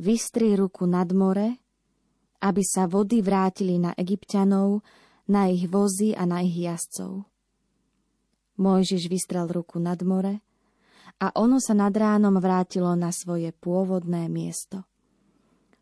vystri 0.00 0.56
ruku 0.56 0.88
nad 0.88 1.12
more, 1.12 1.60
aby 2.40 2.62
sa 2.64 2.88
vody 2.88 3.20
vrátili 3.20 3.76
na 3.76 3.92
egyptianov, 3.94 4.80
na 5.28 5.46
ich 5.52 5.68
vozy 5.68 6.16
a 6.16 6.26
na 6.26 6.42
ich 6.42 6.56
jazdcov. 6.56 7.28
Mojžiš 8.60 9.08
vystrel 9.08 9.48
ruku 9.48 9.80
nad 9.80 10.00
more 10.04 10.40
a 11.20 11.32
ono 11.36 11.60
sa 11.60 11.76
nad 11.76 11.92
ránom 11.92 12.40
vrátilo 12.40 12.92
na 12.96 13.12
svoje 13.12 13.52
pôvodné 13.52 14.28
miesto. 14.32 14.84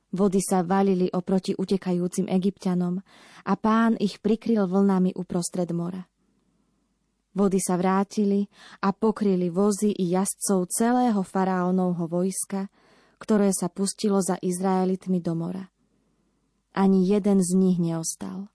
Vody 0.08 0.40
sa 0.40 0.64
valili 0.64 1.06
oproti 1.12 1.52
utekajúcim 1.52 2.32
egyptianom 2.32 2.98
a 3.44 3.52
pán 3.60 3.94
ich 4.00 4.18
prikryl 4.24 4.64
vlnami 4.64 5.12
uprostred 5.14 5.68
mora. 5.70 6.00
Vody 7.36 7.60
sa 7.60 7.76
vrátili 7.76 8.48
a 8.82 8.90
pokryli 8.90 9.52
vozy 9.52 9.94
i 9.94 10.10
jazdcov 10.10 10.72
celého 10.72 11.22
faraónovho 11.22 12.08
vojska, 12.08 12.66
ktoré 13.20 13.52
sa 13.52 13.68
pustilo 13.68 14.18
za 14.24 14.40
Izraelitmi 14.40 15.20
do 15.20 15.36
mora. 15.36 15.68
Ani 16.72 17.08
jeden 17.08 17.40
z 17.42 17.54
nich 17.56 17.78
neostal. 17.78 18.48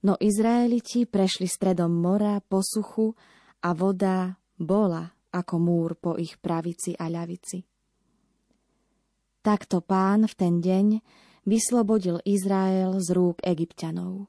No 0.00 0.16
Izraeliti 0.16 1.04
prešli 1.04 1.44
stredom 1.44 1.92
mora 1.92 2.40
po 2.40 2.64
suchu 2.64 3.12
a 3.60 3.76
voda 3.76 4.40
bola 4.56 5.04
ako 5.30 5.54
múr 5.60 5.94
po 5.94 6.16
ich 6.16 6.40
pravici 6.40 6.96
a 6.96 7.06
ľavici. 7.12 7.62
Takto 9.40 9.80
pán 9.80 10.28
v 10.28 10.34
ten 10.36 10.54
deň 10.60 10.86
vyslobodil 11.48 12.20
Izrael 12.24 13.00
z 13.00 13.08
rúk 13.16 13.40
egyptianov. 13.40 14.28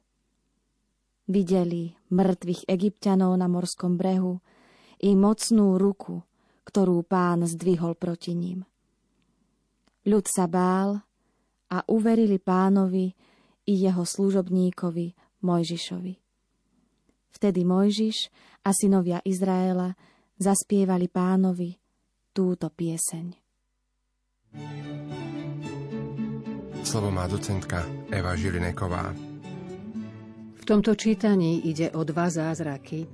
Videli 1.27 1.96
mŕtvych 2.12 2.67
egyptianov 2.67 3.36
na 3.39 3.48
morskom 3.48 3.96
brehu 3.96 4.39
i 5.00 5.15
mocnú 5.15 5.79
ruku, 5.79 6.24
ktorú 6.67 7.03
pán 7.08 7.48
zdvihol 7.48 7.96
proti 7.96 8.36
ním. 8.36 8.67
Ľud 10.08 10.25
sa 10.27 10.48
bál 10.48 11.03
a 11.72 11.88
uverili 11.88 12.36
pánovi 12.38 13.16
i 13.66 13.74
jeho 13.80 14.04
služobníkovi 14.04 15.40
Mojžišovi. 15.42 16.13
Vtedy 17.32 17.63
Mojžiš 17.63 18.28
a 18.68 18.75
synovia 18.75 19.24
Izraela 19.24 19.96
zaspievali 20.36 21.08
pánovi 21.08 21.74
túto 22.36 22.68
pieseň. 22.68 23.25
Slovo 26.84 27.08
má 27.08 27.24
docentka 27.32 27.88
Eva 28.12 28.36
Žilineková. 28.36 29.16
V 30.62 30.63
tomto 30.68 30.94
čítaní 30.94 31.66
ide 31.72 31.90
o 31.96 32.04
dva 32.04 32.28
zázraky. 32.28 33.08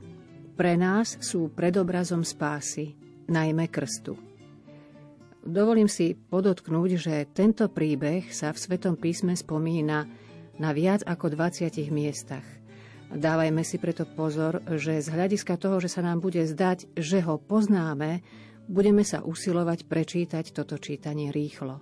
Pre 0.57 0.73
nás 0.73 1.21
sú 1.21 1.53
predobrazom 1.53 2.25
spásy, 2.25 2.97
najmä 3.29 3.69
krstu. 3.69 4.26
Dovolím 5.45 5.89
si 5.89 6.17
podotknúť, 6.17 6.89
že 6.97 7.15
tento 7.29 7.69
príbeh 7.69 8.29
sa 8.33 8.49
v 8.51 8.61
Svetom 8.61 8.97
písme 8.97 9.37
spomína 9.37 10.09
na 10.57 10.69
viac 10.73 11.05
ako 11.05 11.33
20 11.33 11.69
miestach. 11.93 12.43
Dávajme 13.07 13.63
si 13.63 13.79
preto 13.79 14.03
pozor, 14.03 14.59
že 14.75 14.99
z 14.99 15.07
hľadiska 15.07 15.55
toho, 15.55 15.79
že 15.79 15.87
sa 15.87 16.03
nám 16.03 16.19
bude 16.19 16.43
zdať, 16.43 16.91
že 16.99 17.23
ho 17.23 17.39
poznáme, 17.39 18.19
budeme 18.67 19.07
sa 19.07 19.23
usilovať 19.23 19.87
prečítať 19.87 20.51
toto 20.51 20.75
čítanie 20.75 21.31
rýchlo. 21.31 21.79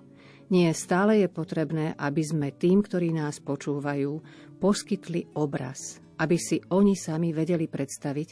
Nie 0.54 0.70
stále 0.70 1.26
je 1.26 1.28
potrebné, 1.28 1.98
aby 1.98 2.22
sme 2.22 2.54
tým, 2.54 2.78
ktorí 2.78 3.10
nás 3.10 3.42
počúvajú, 3.42 4.22
poskytli 4.62 5.34
obraz, 5.34 5.98
aby 6.22 6.38
si 6.38 6.62
oni 6.70 6.94
sami 6.94 7.34
vedeli 7.34 7.66
predstaviť, 7.66 8.28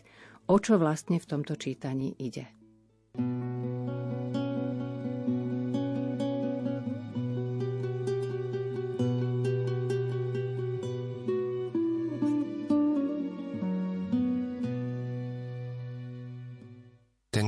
o 0.47 0.57
čo 0.63 0.79
vlastne 0.79 1.19
v 1.19 1.27
tomto 1.27 1.59
čítaní 1.59 2.15
ide. 2.23 2.47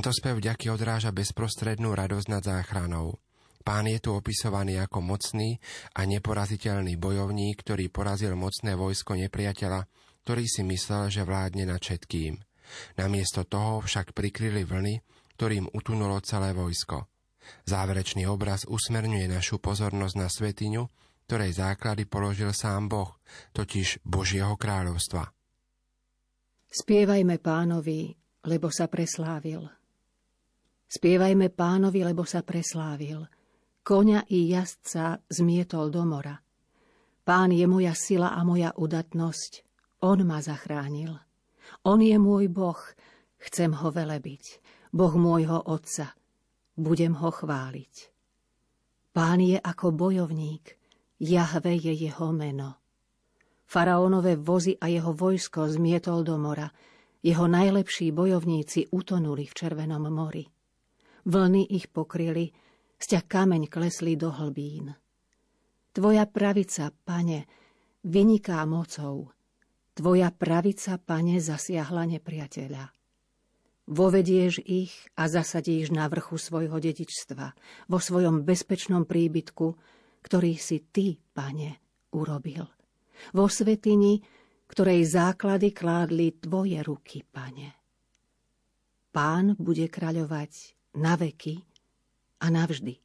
Tento 0.07 0.23
spev 0.23 0.39
ďaky 0.39 0.71
odráža 0.71 1.11
bezprostrednú 1.11 1.91
radosť 1.91 2.31
nad 2.31 2.39
záchranou. 2.39 3.19
Pán 3.59 3.91
je 3.91 3.99
tu 3.99 4.15
opisovaný 4.15 4.79
ako 4.79 5.03
mocný 5.03 5.59
a 5.99 6.07
neporaziteľný 6.07 6.95
bojovník, 6.95 7.59
ktorý 7.59 7.91
porazil 7.91 8.31
mocné 8.39 8.79
vojsko 8.79 9.19
nepriateľa, 9.19 9.83
ktorý 10.23 10.47
si 10.47 10.63
myslel, 10.63 11.11
že 11.11 11.27
vládne 11.27 11.67
nad 11.67 11.83
všetkým. 11.83 12.39
Namiesto 12.95 13.43
toho 13.43 13.83
však 13.83 14.15
prikryli 14.15 14.63
vlny, 14.63 15.03
ktorým 15.35 15.75
utunulo 15.75 16.23
celé 16.23 16.55
vojsko. 16.55 17.03
Záverečný 17.67 18.31
obraz 18.31 18.63
usmerňuje 18.63 19.27
našu 19.27 19.59
pozornosť 19.59 20.15
na 20.15 20.31
svetiňu, 20.31 20.87
ktorej 21.27 21.59
základy 21.59 22.07
položil 22.07 22.55
sám 22.55 22.87
Boh, 22.87 23.11
totiž 23.51 24.07
Božieho 24.07 24.55
kráľovstva. 24.55 25.27
Spievajme 26.71 27.43
pánovi, 27.43 28.15
lebo 28.47 28.71
sa 28.71 28.87
preslávil. 28.87 29.76
Spievajme 30.87 31.51
pánovi, 31.51 32.03
lebo 32.03 32.23
sa 32.23 32.43
preslávil– 32.43 33.27
Koňa 33.87 34.27
i 34.27 34.51
jazdca 34.51 35.23
zmietol 35.31 35.87
do 35.87 36.03
mora. 36.03 36.35
Pán 37.23 37.55
je 37.55 37.63
moja 37.71 37.95
sila 37.95 38.35
a 38.35 38.43
moja 38.43 38.75
udatnosť. 38.75 39.63
On 40.03 40.19
ma 40.27 40.43
zachránil. 40.43 41.15
On 41.87 41.95
je 41.95 42.19
môj 42.19 42.51
Boh. 42.51 42.75
Chcem 43.39 43.71
ho 43.71 43.87
velebiť. 43.87 44.59
Boh 44.91 45.15
môjho 45.15 45.71
Otca. 45.71 46.11
Budem 46.75 47.15
ho 47.15 47.31
chváliť. 47.31 47.95
Pán 49.15 49.39
je 49.39 49.55
ako 49.55 49.95
bojovník. 49.95 50.75
Jahve 51.23 51.79
je 51.79 51.95
jeho 51.95 52.35
meno. 52.35 52.83
Faraónové 53.71 54.35
vozy 54.35 54.75
a 54.83 54.91
jeho 54.91 55.15
vojsko 55.15 55.71
zmietol 55.71 56.27
do 56.27 56.35
mora. 56.35 56.67
Jeho 57.23 57.47
najlepší 57.47 58.11
bojovníci 58.11 58.91
utonuli 58.91 59.47
v 59.47 59.53
Červenom 59.55 60.11
mori. 60.11 60.56
Vlny 61.27 61.67
ich 61.75 61.91
pokryli, 61.91 62.55
sťa 63.03 63.27
kameň 63.27 63.67
klesli 63.67 64.15
do 64.15 64.31
hlbín. 64.31 64.95
Tvoja 65.91 66.23
pravica, 66.23 66.87
pane, 67.03 67.43
vyniká 68.07 68.63
mocou. 68.63 69.35
Tvoja 69.91 70.31
pravica, 70.31 70.95
pane, 70.95 71.43
zasiahla 71.43 72.07
nepriateľa. 72.15 72.95
Vovedieš 73.91 74.63
ich 74.63 74.95
a 75.19 75.27
zasadíš 75.27 75.91
na 75.91 76.07
vrchu 76.07 76.39
svojho 76.39 76.79
dedičstva, 76.79 77.47
vo 77.91 77.99
svojom 77.99 78.47
bezpečnom 78.47 79.03
príbytku, 79.03 79.67
ktorý 80.23 80.55
si 80.55 80.87
ty, 80.95 81.19
pane, 81.35 81.75
urobil. 82.15 82.63
Vo 83.35 83.51
svetini, 83.51 84.23
ktorej 84.71 85.03
základy 85.03 85.75
kládli 85.75 86.39
tvoje 86.39 86.79
ruky, 86.87 87.27
pane. 87.27 87.75
Pán 89.11 89.59
bude 89.59 89.91
kráľovať 89.91 90.76
na 90.97 91.13
veky 91.13 91.61
a 92.41 92.49
navždy. 92.49 92.97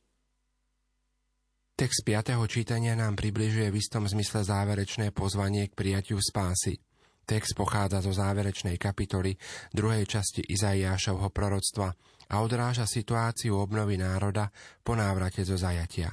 Text 1.77 2.05
5. 2.05 2.37
čítania 2.49 2.97
nám 2.97 3.17
približuje 3.17 3.69
v 3.69 3.81
istom 3.81 4.09
zmysle 4.09 4.45
záverečné 4.45 5.13
pozvanie 5.13 5.69
k 5.69 5.77
prijatiu 5.77 6.21
spásy. 6.21 6.81
Text 7.23 7.55
pochádza 7.55 8.03
zo 8.03 8.13
záverečnej 8.13 8.77
kapitoly 8.77 9.37
druhej 9.71 10.05
časti 10.09 10.43
Izaiášovho 10.43 11.31
proroctva 11.31 11.93
a 12.33 12.35
odráža 12.41 12.89
situáciu 12.89 13.61
obnovy 13.61 14.01
národa 14.01 14.51
po 14.83 14.97
návrate 14.99 15.47
zo 15.47 15.55
zajatia. 15.55 16.13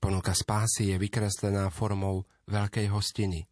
Ponuka 0.00 0.32
spásy 0.32 0.94
je 0.94 0.96
vykreslená 0.96 1.68
formou 1.68 2.24
veľkej 2.48 2.86
hostiny. 2.92 3.44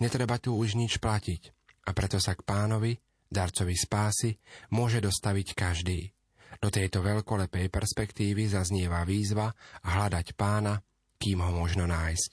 Netreba 0.00 0.38
tu 0.38 0.56
už 0.56 0.76
nič 0.76 1.00
platiť 1.00 1.42
a 1.86 1.90
preto 1.94 2.18
sa 2.20 2.34
k 2.34 2.44
pánovi, 2.44 2.92
darcovi 3.30 3.74
spásy, 3.74 4.36
môže 4.74 5.00
dostaviť 5.00 5.48
každý. 5.54 6.15
Do 6.60 6.68
tejto 6.72 7.04
veľkolepej 7.04 7.68
perspektívy 7.68 8.48
zaznieva 8.48 9.04
výzva 9.04 9.52
hľadať 9.84 10.26
pána, 10.34 10.80
kým 11.16 11.40
ho 11.40 11.52
možno 11.52 11.84
nájsť. 11.88 12.30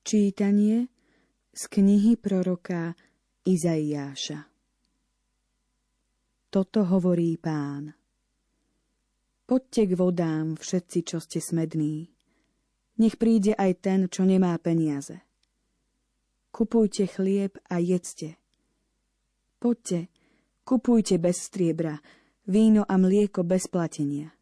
Čítanie 0.00 0.88
z 1.50 1.62
knihy 1.66 2.16
proroka 2.16 2.94
Izaiáša 3.44 4.46
Toto 6.50 6.80
hovorí 6.86 7.36
pán. 7.36 7.94
Poďte 9.50 9.82
k 9.90 9.92
vodám 9.98 10.54
všetci, 10.54 10.98
čo 11.02 11.18
ste 11.18 11.42
smední. 11.42 12.06
Nech 13.02 13.18
príde 13.18 13.56
aj 13.58 13.72
ten, 13.82 14.00
čo 14.06 14.22
nemá 14.22 14.54
peniaze. 14.62 15.26
Kupujte 16.54 17.10
chlieb 17.10 17.58
a 17.66 17.82
jedzte. 17.82 18.38
Poďte, 19.58 20.06
kupujte 20.62 21.18
bez 21.18 21.50
striebra, 21.50 21.98
víno 22.50 22.82
a 22.82 22.98
mlieko 22.98 23.46
bez 23.46 23.70
platenia. 23.70 24.34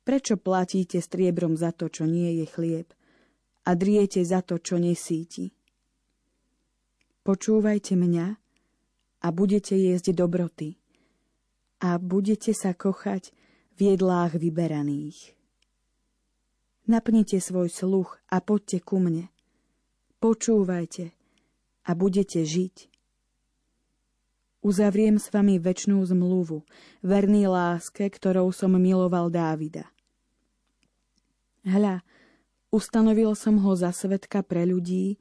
Prečo 0.00 0.40
platíte 0.40 1.04
striebrom 1.04 1.60
za 1.60 1.76
to, 1.76 1.92
čo 1.92 2.08
nie 2.08 2.40
je 2.40 2.46
chlieb 2.48 2.88
a 3.68 3.76
driete 3.76 4.24
za 4.24 4.40
to, 4.40 4.56
čo 4.56 4.80
nesíti? 4.80 5.52
Počúvajte 7.20 8.00
mňa 8.00 8.26
a 9.20 9.26
budete 9.28 9.76
jesť 9.76 10.16
dobroty 10.16 10.80
a 11.84 12.00
budete 12.00 12.56
sa 12.56 12.72
kochať 12.72 13.36
v 13.76 13.94
jedlách 13.94 14.40
vyberaných. 14.40 15.36
Napnite 16.88 17.38
svoj 17.38 17.68
sluch 17.70 18.18
a 18.32 18.40
poďte 18.40 18.80
ku 18.82 18.98
mne. 18.98 19.28
Počúvajte 20.18 21.12
a 21.86 21.90
budete 21.94 22.42
žiť. 22.42 22.89
Uzavriem 24.60 25.16
s 25.16 25.32
vami 25.32 25.56
väčšnú 25.56 26.04
zmluvu, 26.04 26.68
verný 27.00 27.48
láske, 27.48 28.04
ktorou 28.12 28.52
som 28.52 28.76
miloval 28.76 29.32
Dávida. 29.32 29.88
Hľa, 31.64 32.04
ustanovil 32.68 33.32
som 33.32 33.56
ho 33.64 33.72
za 33.72 33.88
svetka 33.88 34.44
pre 34.44 34.68
ľudí, 34.68 35.16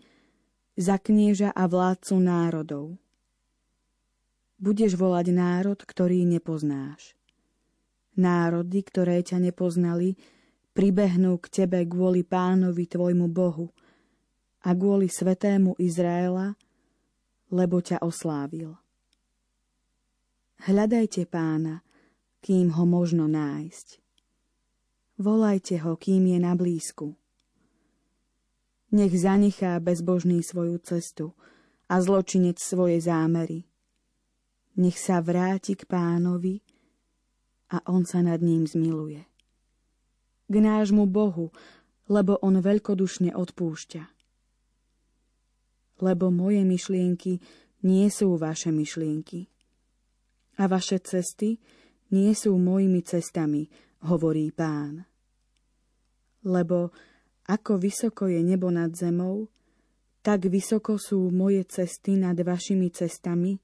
za 0.76 1.00
knieža 1.00 1.56
a 1.56 1.68
vládcu 1.72 2.16
národov. 2.20 2.86
Budeš 4.60 5.00
volať 5.00 5.32
národ, 5.32 5.80
ktorý 5.80 6.28
nepoznáš. 6.28 7.16
Národy, 8.20 8.84
ktoré 8.84 9.24
ťa 9.24 9.40
nepoznali, 9.40 10.20
pribehnú 10.76 11.40
k 11.40 11.64
tebe 11.64 11.88
kvôli 11.88 12.28
pánovi 12.28 12.88
tvojmu 12.92 13.32
Bohu 13.32 13.72
a 14.68 14.76
kvôli 14.76 15.08
svetému 15.08 15.80
Izraela, 15.80 16.60
lebo 17.48 17.80
ťa 17.80 18.04
oslávil. 18.04 18.76
Hľadajte 20.60 21.24
pána, 21.24 21.88
kým 22.44 22.76
ho 22.76 22.84
možno 22.84 23.32
nájsť. 23.32 24.04
Volajte 25.16 25.80
ho, 25.80 25.96
kým 25.96 26.36
je 26.36 26.40
na 26.44 26.52
blízku. 26.52 27.16
Nech 28.92 29.16
zanechá 29.16 29.80
bezbožný 29.80 30.44
svoju 30.44 30.76
cestu 30.84 31.32
a 31.88 32.04
zločinec 32.04 32.60
svoje 32.60 33.00
zámery. 33.00 33.72
Nech 34.76 35.00
sa 35.00 35.24
vráti 35.24 35.80
k 35.80 35.88
pánovi 35.88 36.60
a 37.72 37.80
on 37.88 38.04
sa 38.04 38.20
nad 38.20 38.44
ním 38.44 38.68
zmiluje. 38.68 39.24
K 40.52 40.56
nášmu 40.60 41.08
Bohu, 41.08 41.56
lebo 42.12 42.36
on 42.44 42.60
veľkodušne 42.60 43.32
odpúšťa. 43.32 44.04
Lebo 46.04 46.28
moje 46.36 46.68
myšlienky 46.68 47.40
nie 47.88 48.12
sú 48.12 48.36
vaše 48.36 48.76
myšlienky 48.76 49.48
a 50.60 50.68
vaše 50.68 51.00
cesty 51.00 51.56
nie 52.12 52.36
sú 52.36 52.60
mojimi 52.60 53.00
cestami, 53.02 53.72
hovorí 54.04 54.52
pán. 54.52 55.08
Lebo 56.44 56.92
ako 57.48 57.80
vysoko 57.80 58.28
je 58.28 58.44
nebo 58.44 58.68
nad 58.68 58.92
zemou, 58.92 59.48
Tak 60.20 60.52
vysoko 60.52 61.00
sú 61.00 61.32
moje 61.32 61.64
cesty 61.64 62.20
nad 62.20 62.36
vašimi 62.36 62.92
cestami 62.92 63.56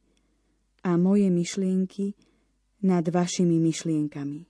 a 0.87 0.95
moje 0.95 1.27
myšlienky 1.27 2.15
nad 2.87 3.03
vašimi 3.03 3.59
myšlienkami. 3.59 4.47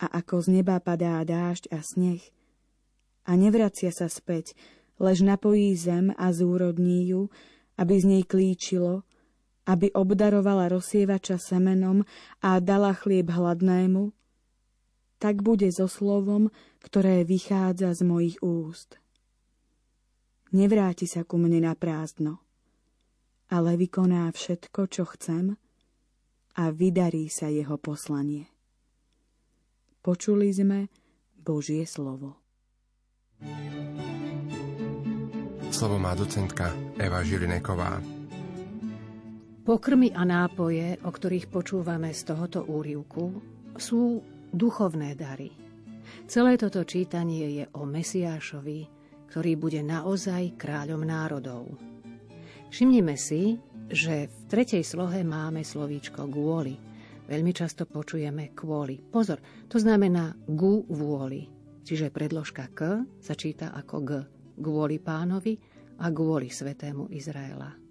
A 0.00 0.06
ako 0.20 0.44
z 0.44 0.48
neba 0.60 0.76
padá 0.80 1.24
dážď 1.24 1.72
a 1.72 1.80
sneh 1.80 2.20
a 3.24 3.36
nevracia 3.36 3.92
sa 3.92 4.12
späť, 4.12 4.56
lež 5.00 5.24
napojí 5.24 5.72
zem 5.76 6.12
a 6.16 6.32
zúrodní 6.32 7.08
ju, 7.08 7.32
aby 7.80 7.94
z 8.00 8.04
nej 8.04 8.24
klíčilo, 8.24 9.08
aby 9.70 9.94
obdarovala 9.94 10.66
rozsievača 10.66 11.38
semenom 11.38 12.02
a 12.42 12.58
dala 12.58 12.90
chlieb 12.90 13.30
hladnému, 13.30 14.10
tak 15.22 15.46
bude 15.46 15.70
so 15.70 15.86
slovom, 15.86 16.50
ktoré 16.82 17.22
vychádza 17.22 17.94
z 17.94 18.02
mojich 18.02 18.36
úst 18.42 19.00
nevráti 20.50 21.06
sa 21.06 21.22
ku 21.22 21.38
mne 21.38 21.62
na 21.62 21.74
prázdno, 21.78 22.42
ale 23.50 23.78
vykoná 23.78 24.30
všetko, 24.30 24.80
čo 24.90 25.06
chcem 25.16 25.54
a 26.58 26.64
vydarí 26.70 27.30
sa 27.30 27.48
jeho 27.50 27.78
poslanie. 27.78 28.50
Počuli 30.00 30.50
sme 30.50 30.90
Božie 31.38 31.86
slovo. 31.86 32.40
Slovo 35.70 35.96
má 36.02 36.12
docentka 36.18 36.74
Eva 36.98 37.22
Žilineková. 37.22 38.19
Pokrmy 39.70 40.10
a 40.18 40.26
nápoje, 40.26 40.98
o 41.06 41.14
ktorých 41.14 41.46
počúvame 41.46 42.10
z 42.10 42.26
tohoto 42.26 42.66
úrivku, 42.66 43.38
sú 43.78 44.18
duchovné 44.50 45.14
dary. 45.14 45.54
Celé 46.26 46.58
toto 46.58 46.82
čítanie 46.82 47.62
je 47.62 47.64
o 47.78 47.86
Mesiášovi, 47.86 48.90
ktorý 49.30 49.54
bude 49.54 49.78
naozaj 49.86 50.58
kráľom 50.58 51.06
národov. 51.06 51.78
Všimnime 52.74 53.14
si, 53.14 53.62
že 53.86 54.26
v 54.26 54.38
tretej 54.50 54.82
slohe 54.82 55.22
máme 55.22 55.62
slovíčko 55.62 56.26
kvôli. 56.26 56.74
Veľmi 57.30 57.54
často 57.54 57.86
počujeme 57.86 58.50
kvôli. 58.50 58.98
Pozor, 58.98 59.38
to 59.70 59.78
znamená 59.78 60.34
gu 60.50 60.82
vôli. 60.90 61.46
Čiže 61.86 62.10
predložka 62.10 62.74
k 62.74 63.06
sa 63.22 63.38
číta 63.38 63.70
ako 63.70 63.96
g. 64.02 64.10
Kvôli 64.58 64.98
pánovi 64.98 65.54
a 66.02 66.10
kvôli 66.10 66.50
svetému 66.50 67.06
Izraela. 67.14 67.89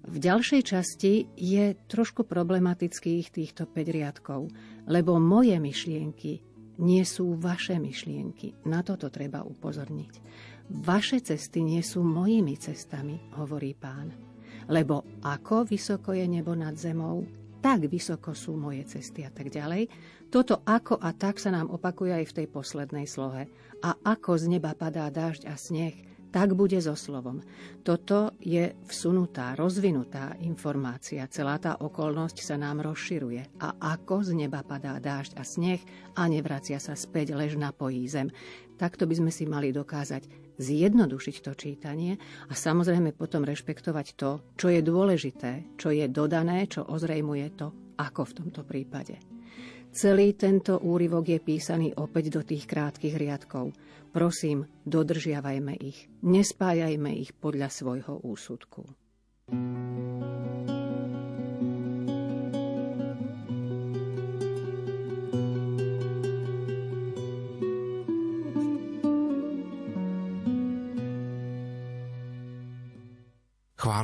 V 0.00 0.16
ďalšej 0.16 0.62
časti 0.64 1.28
je 1.36 1.76
trošku 1.84 2.24
problematických 2.24 3.26
týchto 3.28 3.68
5 3.68 3.96
riadkov, 3.96 4.48
lebo 4.88 5.20
moje 5.20 5.60
myšlienky 5.60 6.40
nie 6.80 7.04
sú 7.04 7.36
vaše 7.36 7.76
myšlienky. 7.76 8.64
Na 8.64 8.80
toto 8.80 9.12
treba 9.12 9.44
upozorniť. 9.44 10.12
Vaše 10.70 11.20
cesty 11.20 11.60
nie 11.60 11.84
sú 11.84 12.00
mojimi 12.00 12.56
cestami, 12.56 13.20
hovorí 13.36 13.76
pán. 13.76 14.08
Lebo 14.70 15.20
ako 15.20 15.68
vysoko 15.68 16.16
je 16.16 16.24
nebo 16.24 16.56
nad 16.56 16.78
zemou, 16.80 17.26
tak 17.60 17.84
vysoko 17.92 18.32
sú 18.32 18.56
moje 18.56 18.88
cesty 18.88 19.28
a 19.28 19.28
tak 19.28 19.52
ďalej. 19.52 19.92
Toto 20.32 20.64
ako 20.64 20.96
a 20.96 21.12
tak 21.12 21.36
sa 21.36 21.52
nám 21.52 21.68
opakuje 21.68 22.16
aj 22.16 22.32
v 22.32 22.36
tej 22.40 22.46
poslednej 22.48 23.04
slohe. 23.04 23.52
A 23.84 23.90
ako 24.00 24.40
z 24.40 24.48
neba 24.48 24.72
padá 24.72 25.12
dážď 25.12 25.50
a 25.50 25.60
sneh, 25.60 25.96
tak 26.30 26.54
bude 26.54 26.78
so 26.78 26.94
slovom. 26.94 27.42
Toto 27.82 28.34
je 28.38 28.74
vsunutá, 28.86 29.58
rozvinutá 29.58 30.38
informácia. 30.42 31.26
Celá 31.26 31.58
tá 31.58 31.76
okolnosť 31.78 32.42
sa 32.42 32.56
nám 32.56 32.82
rozširuje. 32.86 33.60
A 33.62 33.74
ako 33.98 34.22
z 34.26 34.30
neba 34.38 34.62
padá 34.62 34.96
dážď 35.02 35.38
a 35.38 35.42
sneh 35.42 35.82
a 36.14 36.26
nevracia 36.30 36.78
sa 36.78 36.94
späť, 36.94 37.34
lež 37.34 37.58
napojí 37.58 38.06
zem. 38.06 38.30
Takto 38.78 39.04
by 39.04 39.14
sme 39.20 39.30
si 39.34 39.44
mali 39.44 39.74
dokázať 39.74 40.50
zjednodušiť 40.60 41.36
to 41.40 41.52
čítanie 41.56 42.20
a 42.48 42.52
samozrejme 42.52 43.16
potom 43.16 43.48
rešpektovať 43.48 44.06
to, 44.16 44.30
čo 44.60 44.68
je 44.68 44.80
dôležité, 44.84 45.76
čo 45.80 45.88
je 45.88 46.04
dodané, 46.08 46.68
čo 46.68 46.84
ozrejmuje 46.84 47.46
to, 47.56 47.72
ako 47.96 48.28
v 48.28 48.36
tomto 48.44 48.62
prípade. 48.64 49.39
Celý 49.90 50.38
tento 50.38 50.78
úryvok 50.78 51.34
je 51.34 51.38
písaný 51.42 51.90
opäť 51.98 52.30
do 52.30 52.40
tých 52.46 52.64
krátkých 52.70 53.18
riadkov. 53.18 53.74
Prosím, 54.14 54.66
dodržiavajme 54.86 55.74
ich, 55.82 56.06
nespájajme 56.22 57.10
ich 57.18 57.34
podľa 57.34 57.70
svojho 57.70 58.22
úsudku. 58.22 58.86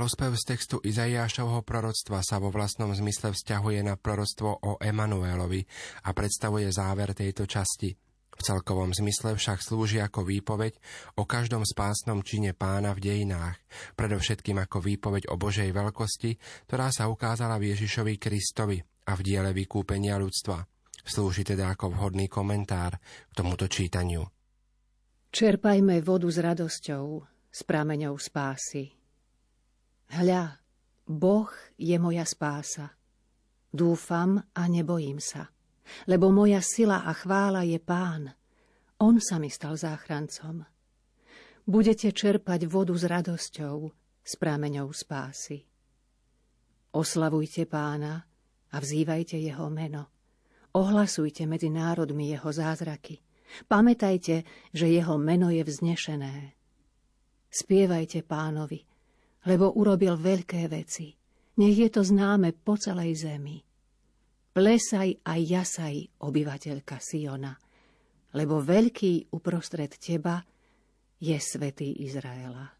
Chválospev 0.07 0.39
z 0.39 0.47
textu 0.55 0.77
Izaiášovho 0.87 1.67
proroctva 1.67 2.23
sa 2.23 2.39
vo 2.39 2.55
vlastnom 2.55 2.95
zmysle 2.95 3.35
vzťahuje 3.35 3.83
na 3.83 3.99
proroctvo 3.99 4.55
o 4.63 4.79
Emanuelovi 4.79 5.67
a 6.07 6.15
predstavuje 6.15 6.71
záver 6.71 7.11
tejto 7.11 7.43
časti. 7.43 7.91
V 8.31 8.39
celkovom 8.39 8.95
zmysle 8.95 9.35
však 9.35 9.59
slúži 9.59 9.99
ako 9.99 10.23
výpoveď 10.23 10.79
o 11.19 11.27
každom 11.27 11.67
spásnom 11.67 12.23
čine 12.23 12.55
pána 12.55 12.95
v 12.95 13.03
dejinách, 13.03 13.59
predovšetkým 13.99 14.63
ako 14.63 14.79
výpoveď 14.79 15.27
o 15.27 15.35
Božej 15.35 15.75
veľkosti, 15.75 16.39
ktorá 16.71 16.95
sa 16.95 17.11
ukázala 17.11 17.59
v 17.59 17.75
Ježišovi 17.75 18.15
Kristovi 18.23 18.79
a 19.11 19.13
v 19.19 19.21
diele 19.27 19.51
vykúpenia 19.51 20.23
ľudstva. 20.23 20.63
Slúži 21.03 21.43
teda 21.43 21.75
ako 21.75 21.99
vhodný 21.99 22.31
komentár 22.31 22.95
k 23.03 23.33
tomuto 23.35 23.67
čítaniu. 23.67 24.23
Čerpajme 25.35 25.99
vodu 25.99 26.31
s 26.31 26.39
radosťou, 26.39 27.27
s 27.51 27.61
prameňou 27.67 28.15
spásy, 28.23 28.95
Hľa, 30.13 30.63
Boh 31.07 31.51
je 31.79 31.97
moja 31.99 32.23
spása. 32.23 32.95
Dúfam 33.71 34.41
a 34.55 34.63
nebojím 34.71 35.19
sa, 35.19 35.51
lebo 36.07 36.31
moja 36.31 36.63
sila 36.63 37.05
a 37.05 37.13
chvála 37.13 37.67
je 37.67 37.79
Pán. 37.83 38.31
On 39.03 39.21
sa 39.21 39.37
mi 39.37 39.53
stal 39.53 39.77
záchrancom. 39.77 40.65
Budete 41.67 42.15
čerpať 42.15 42.65
vodu 42.71 42.95
s 42.95 43.05
radosťou, 43.05 43.77
s 44.23 44.33
prameňou 44.39 44.89
spásy. 44.95 45.67
Oslavujte 46.95 47.69
pána 47.69 48.25
a 48.73 48.77
vzývajte 48.81 49.37
jeho 49.37 49.69
meno. 49.69 50.09
Ohlasujte 50.73 51.45
medzi 51.45 51.69
národmi 51.69 52.33
jeho 52.33 52.49
zázraky. 52.49 53.21
Pamätajte, 53.69 54.43
že 54.73 54.87
jeho 54.89 55.21
meno 55.21 55.53
je 55.53 55.61
vznešené. 55.61 56.57
Spievajte 57.53 58.25
pánovi, 58.25 58.85
lebo 59.47 59.73
urobil 59.79 60.19
veľké 60.19 60.67
veci. 60.67 61.15
Nech 61.57 61.77
je 61.79 61.89
to 61.89 62.03
známe 62.05 62.53
po 62.53 62.77
celej 62.77 63.25
zemi. 63.25 63.63
Plesaj 64.53 65.25
a 65.25 65.37
jasaj, 65.37 66.21
obyvateľka 66.21 66.97
Siona, 67.01 67.55
lebo 68.37 68.61
veľký 68.61 69.33
uprostred 69.33 69.97
teba 69.97 70.41
je 71.21 71.37
svätý 71.41 72.05
Izraela. 72.05 72.77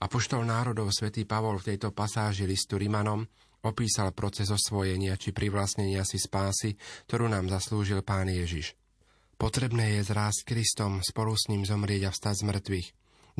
Apoštol 0.00 0.48
národov 0.48 0.92
svätý 0.96 1.28
Pavol 1.28 1.60
v 1.60 1.72
tejto 1.72 1.92
pasáži 1.92 2.48
listu 2.48 2.80
Rimanom 2.80 3.24
opísal 3.60 4.16
proces 4.16 4.48
osvojenia 4.48 5.20
či 5.20 5.36
privlastnenia 5.36 6.00
si 6.08 6.16
spásy, 6.16 6.76
ktorú 7.04 7.28
nám 7.28 7.52
zaslúžil 7.52 8.00
Pán 8.00 8.32
Ježiš. 8.32 8.72
Potrebné 9.36 10.00
je 10.00 10.08
zrásť 10.08 10.48
Kristom, 10.48 11.04
spolu 11.04 11.36
s 11.36 11.48
ním 11.52 11.64
zomrieť 11.68 12.08
a 12.08 12.10
vstať 12.12 12.34
z 12.40 12.44
mŕtvych. 12.48 12.88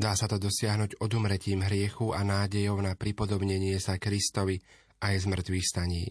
Dá 0.01 0.17
sa 0.17 0.25
to 0.25 0.41
dosiahnuť 0.41 0.97
odumretím 1.05 1.61
hriechu 1.61 2.17
a 2.17 2.25
nádejou 2.25 2.81
na 2.81 2.97
pripodobnenie 2.97 3.77
sa 3.77 4.01
Kristovi 4.01 4.57
aj 4.97 5.15
z 5.21 5.25
mŕtvych 5.29 5.67
staní. 5.69 6.09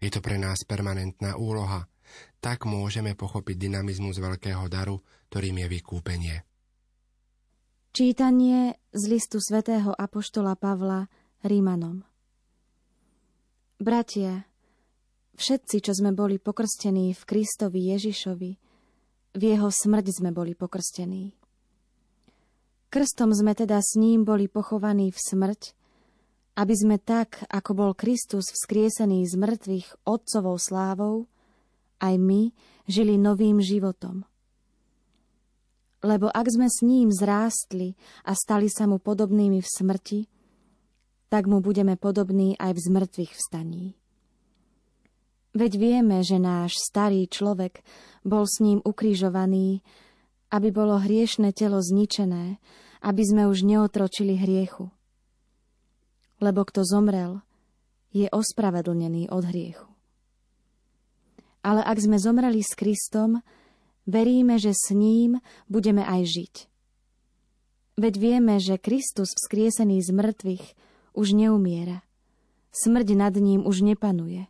Je 0.00 0.08
to 0.08 0.24
pre 0.24 0.40
nás 0.40 0.64
permanentná 0.64 1.36
úloha. 1.36 1.84
Tak 2.40 2.64
môžeme 2.64 3.12
pochopiť 3.12 3.68
dynamizmus 3.68 4.16
veľkého 4.16 4.64
daru, 4.72 5.04
ktorým 5.28 5.60
je 5.60 5.66
vykúpenie. 5.68 6.36
Čítanie 7.92 8.80
z 8.96 9.02
listu 9.12 9.44
svätého 9.44 9.92
Apoštola 9.92 10.56
Pavla 10.56 11.04
Rímanom 11.44 12.08
Bratia, 13.76 14.48
všetci, 15.36 15.84
čo 15.84 15.92
sme 15.92 16.16
boli 16.16 16.40
pokrstení 16.40 17.12
v 17.12 17.22
Kristovi 17.28 17.92
Ježišovi, 17.92 18.50
v 19.36 19.42
jeho 19.44 19.68
smrť 19.68 20.16
sme 20.16 20.32
boli 20.32 20.56
pokrstení. 20.56 21.36
Krstom 22.88 23.36
sme 23.36 23.52
teda 23.52 23.84
s 23.84 24.00
ním 24.00 24.24
boli 24.24 24.48
pochovaní 24.48 25.12
v 25.12 25.20
smrť, 25.20 25.76
aby 26.56 26.74
sme 26.74 26.96
tak, 26.96 27.44
ako 27.52 27.70
bol 27.76 27.90
Kristus 27.92 28.48
vzkriesený 28.48 29.28
z 29.28 29.34
mŕtvych 29.36 30.08
Otcovou 30.08 30.56
slávou, 30.56 31.28
aj 32.00 32.16
my 32.16 32.50
žili 32.88 33.20
novým 33.20 33.60
životom. 33.60 34.24
Lebo 36.00 36.32
ak 36.32 36.46
sme 36.48 36.70
s 36.70 36.80
ním 36.80 37.12
zrástli 37.12 37.98
a 38.24 38.32
stali 38.32 38.72
sa 38.72 38.88
mu 38.88 38.96
podobnými 38.96 39.60
v 39.60 39.68
smrti, 39.68 40.20
tak 41.28 41.44
mu 41.44 41.60
budeme 41.60 42.00
podobní 42.00 42.56
aj 42.56 42.72
v 42.72 42.80
zmrtvých 42.88 43.32
vstaní. 43.36 43.98
Veď 45.52 45.72
vieme, 45.76 46.24
že 46.24 46.40
náš 46.40 46.80
starý 46.80 47.28
človek 47.28 47.84
bol 48.24 48.48
s 48.48 48.62
ním 48.64 48.80
ukrižovaný, 48.80 49.82
aby 50.48 50.68
bolo 50.72 50.96
hriešne 50.96 51.52
telo 51.52 51.80
zničené, 51.80 52.56
aby 53.04 53.22
sme 53.22 53.46
už 53.46 53.62
neotročili 53.62 54.34
hriechu. 54.34 54.88
Lebo 56.40 56.64
kto 56.64 56.86
zomrel, 56.86 57.42
je 58.08 58.26
ospravedlnený 58.32 59.28
od 59.28 59.44
hriechu. 59.44 59.88
Ale 61.60 61.84
ak 61.84 61.98
sme 62.00 62.16
zomreli 62.16 62.64
s 62.64 62.72
Kristom, 62.72 63.44
veríme, 64.08 64.56
že 64.56 64.72
s 64.72 64.94
ním 64.94 65.42
budeme 65.68 66.06
aj 66.06 66.22
žiť. 66.24 66.54
Veď 67.98 68.14
vieme, 68.16 68.54
že 68.62 68.80
Kristus 68.80 69.34
vzkriesený 69.34 69.98
z 70.00 70.10
mŕtvych 70.14 70.64
už 71.18 71.26
neumiera. 71.34 72.06
Smrť 72.70 73.08
nad 73.18 73.34
ním 73.34 73.66
už 73.66 73.82
nepanuje. 73.82 74.46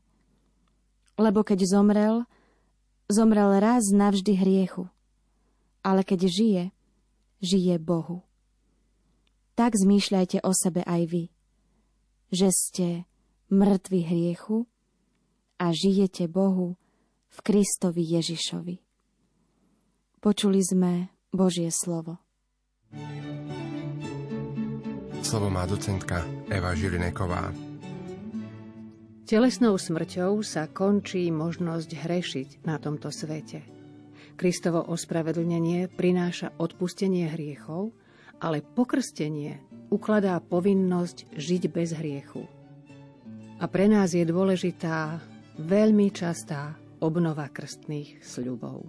Lebo 1.16 1.40
keď 1.42 1.64
zomrel, 1.64 2.28
zomrel 3.08 3.56
raz 3.56 3.88
navždy 3.88 4.36
hriechu. 4.36 4.92
Ale 5.82 6.02
keď 6.02 6.20
žije, 6.26 6.64
žije 7.42 7.76
Bohu. 7.78 8.26
Tak 9.54 9.74
zmýšľajte 9.74 10.42
o 10.46 10.52
sebe 10.54 10.86
aj 10.86 11.02
vy, 11.10 11.24
že 12.30 12.48
ste 12.54 12.86
mŕtvi 13.50 14.00
hriechu 14.06 14.68
a 15.58 15.74
žijete 15.74 16.30
Bohu 16.30 16.78
v 17.28 17.38
Kristovi 17.42 18.06
Ježišovi. 18.06 18.76
Počuli 20.18 20.60
sme 20.62 20.92
Božie 21.30 21.70
slovo. 21.70 22.18
Slovo 25.22 25.52
má 25.52 25.68
docentka 25.68 26.24
Eva 26.48 26.72
Žilineková. 26.72 27.52
Telesnou 29.28 29.76
smrťou 29.76 30.40
sa 30.40 30.64
končí 30.72 31.28
možnosť 31.28 31.90
hrešiť 32.00 32.48
na 32.64 32.80
tomto 32.80 33.12
svete. 33.12 33.77
Kristovo 34.38 34.86
ospravedlnenie 34.86 35.90
prináša 35.90 36.54
odpustenie 36.62 37.26
hriechov, 37.26 37.90
ale 38.38 38.62
pokrstenie 38.62 39.58
ukladá 39.90 40.38
povinnosť 40.38 41.34
žiť 41.34 41.62
bez 41.66 41.90
hriechu. 41.98 42.46
A 43.58 43.66
pre 43.66 43.90
nás 43.90 44.14
je 44.14 44.22
dôležitá 44.22 45.18
veľmi 45.58 46.14
častá 46.14 46.78
obnova 47.02 47.50
krstných 47.50 48.22
sľubov. 48.22 48.86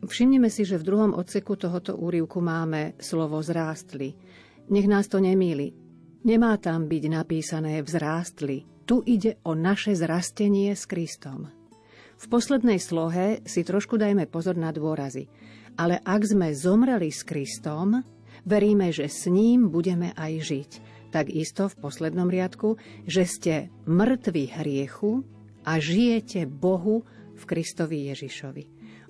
Všimnime 0.00 0.48
si, 0.48 0.64
že 0.64 0.80
v 0.80 0.88
druhom 0.88 1.12
odseku 1.12 1.60
tohoto 1.60 1.92
úrivku 1.92 2.40
máme 2.40 2.96
slovo 2.96 3.36
zrástli. 3.44 4.16
Nech 4.72 4.88
nás 4.88 5.12
to 5.12 5.20
nemýli. 5.20 5.76
Nemá 6.24 6.56
tam 6.56 6.88
byť 6.88 7.04
napísané 7.12 7.84
vzrástli. 7.84 8.64
Tu 8.88 9.04
ide 9.04 9.36
o 9.44 9.52
naše 9.52 9.92
zrastenie 9.92 10.72
s 10.72 10.88
Kristom. 10.88 11.57
V 12.18 12.26
poslednej 12.26 12.82
slohe 12.82 13.46
si 13.46 13.62
trošku 13.62 13.94
dajme 13.94 14.26
pozor 14.26 14.58
na 14.58 14.74
dôrazy. 14.74 15.30
Ale 15.78 16.02
ak 16.02 16.26
sme 16.26 16.50
zomreli 16.50 17.14
s 17.14 17.22
Kristom, 17.22 18.02
veríme, 18.42 18.90
že 18.90 19.06
s 19.06 19.30
ním 19.30 19.70
budeme 19.70 20.10
aj 20.18 20.32
žiť. 20.42 20.70
Takisto 21.14 21.70
v 21.70 21.78
poslednom 21.78 22.26
riadku, 22.26 22.74
že 23.06 23.22
ste 23.22 23.54
mŕtvi 23.86 24.50
hriechu 24.50 25.22
a 25.62 25.78
žijete 25.78 26.44
Bohu 26.44 27.06
v 27.38 27.42
Kristovi 27.46 28.10
Ježišovi. 28.10 28.64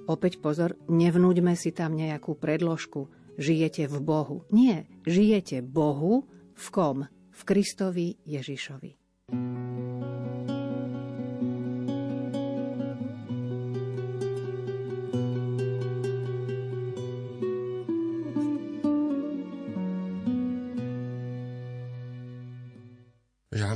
Opäť 0.05 0.41
pozor, 0.45 0.77
nevnúďme 0.89 1.57
si 1.57 1.73
tam 1.73 1.97
nejakú 1.97 2.37
predložku. 2.37 3.09
Žijete 3.41 3.89
v 3.89 3.97
Bohu. 4.05 4.45
Nie, 4.53 4.85
žijete 5.09 5.65
Bohu 5.65 6.29
v 6.53 6.67
kom? 6.69 7.09
V 7.33 7.41
Kristovi 7.47 8.21
Ježišovi. 8.29 8.91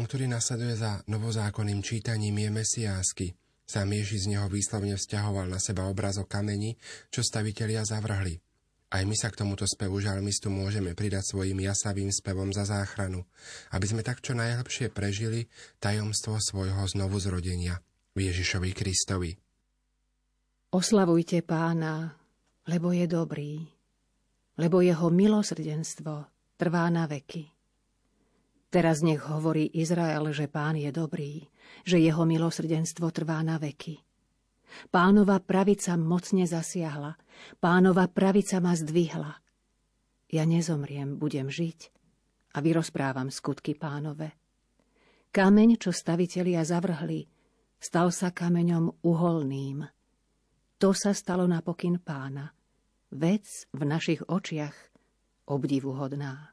Žalm, 0.03 0.19
ktorý 0.19 0.35
nasleduje 0.35 0.75
za 0.83 0.99
novozákonným 1.07 1.79
čítaním, 1.79 2.35
je 2.35 2.51
mesiásky. 2.51 3.27
Sám 3.63 3.95
Ježiš 3.95 4.27
z 4.27 4.35
neho 4.35 4.51
výslovne 4.51 4.99
vzťahoval 4.99 5.47
na 5.47 5.63
seba 5.63 5.87
obrazok 5.87 6.27
kameni, 6.27 6.75
čo 7.15 7.23
stavitelia 7.23 7.87
zavrhli. 7.87 8.43
Aj 8.91 8.99
my 9.07 9.15
sa 9.15 9.31
k 9.31 9.39
tomuto 9.47 9.63
spevu 9.63 10.03
žalmistu 10.03 10.51
môžeme 10.51 10.99
pridať 10.99 11.31
svojim 11.31 11.55
jasavým 11.63 12.11
spevom 12.11 12.51
za 12.51 12.67
záchranu, 12.67 13.23
aby 13.71 13.87
sme 13.87 14.03
tak 14.03 14.19
čo 14.27 14.35
najlepšie 14.35 14.91
prežili 14.91 15.47
tajomstvo 15.79 16.43
svojho 16.43 16.83
znovu 16.91 17.23
zrodenia 17.23 17.79
v 18.19 18.27
Ježišovi 18.27 18.75
Kristovi. 18.75 19.39
Oslavujte 20.75 21.47
pána, 21.47 22.11
lebo 22.67 22.91
je 22.91 23.07
dobrý, 23.07 23.63
lebo 24.59 24.83
jeho 24.83 25.15
milosrdenstvo 25.15 26.27
trvá 26.59 26.91
na 26.91 27.07
veky. 27.07 27.52
Teraz 28.73 29.05
nech 29.05 29.21
hovorí 29.29 29.69
Izrael, 29.69 30.25
že 30.33 30.49
pán 30.49 30.81
je 30.81 30.89
dobrý, 30.89 31.45
že 31.85 32.01
jeho 32.01 32.25
milosrdenstvo 32.25 33.13
trvá 33.13 33.45
na 33.45 33.61
veky. 33.61 34.01
Pánova 34.89 35.37
pravica 35.45 35.93
mocne 36.01 36.49
zasiahla. 36.49 37.13
Pánova 37.61 38.09
pravica 38.09 38.65
ma 38.65 38.73
zdvihla. 38.73 39.37
Ja 40.33 40.49
nezomriem, 40.49 41.21
budem 41.21 41.53
žiť 41.53 41.93
a 42.57 42.65
vyrozprávam 42.65 43.29
skutky 43.29 43.77
pánove. 43.77 44.33
Kameň, 45.33 45.77
čo 45.77 45.93
stavitelia 45.93 46.65
zavrhli, 46.65 47.29
stal 47.77 48.09
sa 48.09 48.33
kameňom 48.33 49.05
uholným. 49.05 49.85
To 50.81 50.97
sa 50.97 51.13
stalo 51.13 51.45
na 51.45 51.61
pokyn 51.61 52.01
pána. 52.01 52.57
Vec 53.13 53.69
v 53.77 53.83
našich 53.85 54.25
očiach 54.25 54.77
obdivuhodná. 55.45 56.52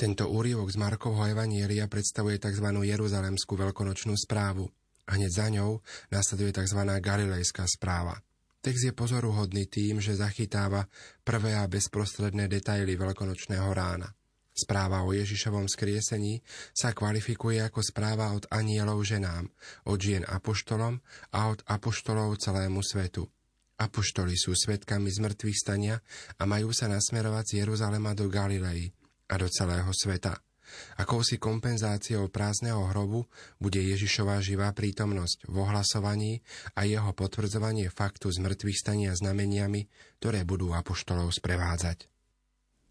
Tento 0.00 0.32
úrivok 0.32 0.72
z 0.72 0.80
Markovho 0.80 1.28
Evanielia 1.28 1.84
predstavuje 1.84 2.40
tzv. 2.40 2.72
Jeruzalemskú 2.72 3.52
veľkonočnú 3.52 4.16
správu– 4.16 4.64
hneď 5.12 5.28
za 5.28 5.46
ňou 5.52 5.84
nasleduje 6.08 6.56
tzv. 6.56 6.80
galilejská 7.04 7.68
správa. 7.68 8.16
Text 8.64 8.88
je 8.88 8.96
pozoruhodný 8.96 9.68
tým, 9.68 10.00
že 10.00 10.16
zachytáva 10.16 10.88
prvé 11.20 11.52
a 11.52 11.68
bezprostredné 11.68 12.48
detaily 12.48 12.96
veľkonočného 12.96 13.68
rána. 13.76 14.08
Správa 14.56 15.04
o 15.04 15.12
Ježišovom 15.12 15.68
skriesení 15.68 16.40
sa 16.72 16.96
kvalifikuje 16.96 17.60
ako 17.60 17.84
správa 17.84 18.32
od 18.32 18.48
anielov 18.48 19.04
ženám, 19.04 19.52
od 19.84 20.00
žien 20.00 20.24
apoštolom 20.24 20.96
a 21.36 21.52
od 21.52 21.60
apoštolov 21.68 22.40
celému 22.40 22.80
svetu. 22.80 23.28
Apoštoli 23.76 24.32
sú 24.32 24.56
svetkami 24.56 25.12
z 25.12 25.20
mŕtvych 25.28 25.60
stania 25.60 26.00
a 26.40 26.48
majú 26.48 26.72
sa 26.72 26.88
nasmerovať 26.88 27.44
z 27.44 27.52
Jeruzalema 27.68 28.16
do 28.16 28.32
Galilei 28.32 28.96
a 29.30 29.34
do 29.38 29.46
celého 29.46 29.94
sveta– 29.94 30.34
Akousi 30.96 31.40
kompenzáciou 31.40 32.28
prázdneho 32.30 32.86
hrobu 32.90 33.26
bude 33.58 33.80
Ježišová 33.80 34.38
živá 34.44 34.70
prítomnosť 34.70 35.48
v 35.48 35.54
ohlasovaní 35.58 36.32
a 36.76 36.86
jeho 36.86 37.10
potvrdzovanie 37.16 37.90
faktu 37.90 38.30
z 38.30 38.38
mŕtvych 38.42 38.78
stania 38.78 39.12
znameniami, 39.16 39.88
ktoré 40.20 40.46
budú 40.46 40.72
apoštolov 40.76 41.32
sprevádzať. 41.34 42.06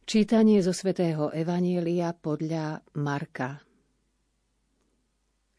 Čítanie 0.09 0.57
zo 0.65 0.73
svätého 0.73 1.29
Evanielia 1.29 2.17
podľa 2.17 2.81
Marka 2.97 3.61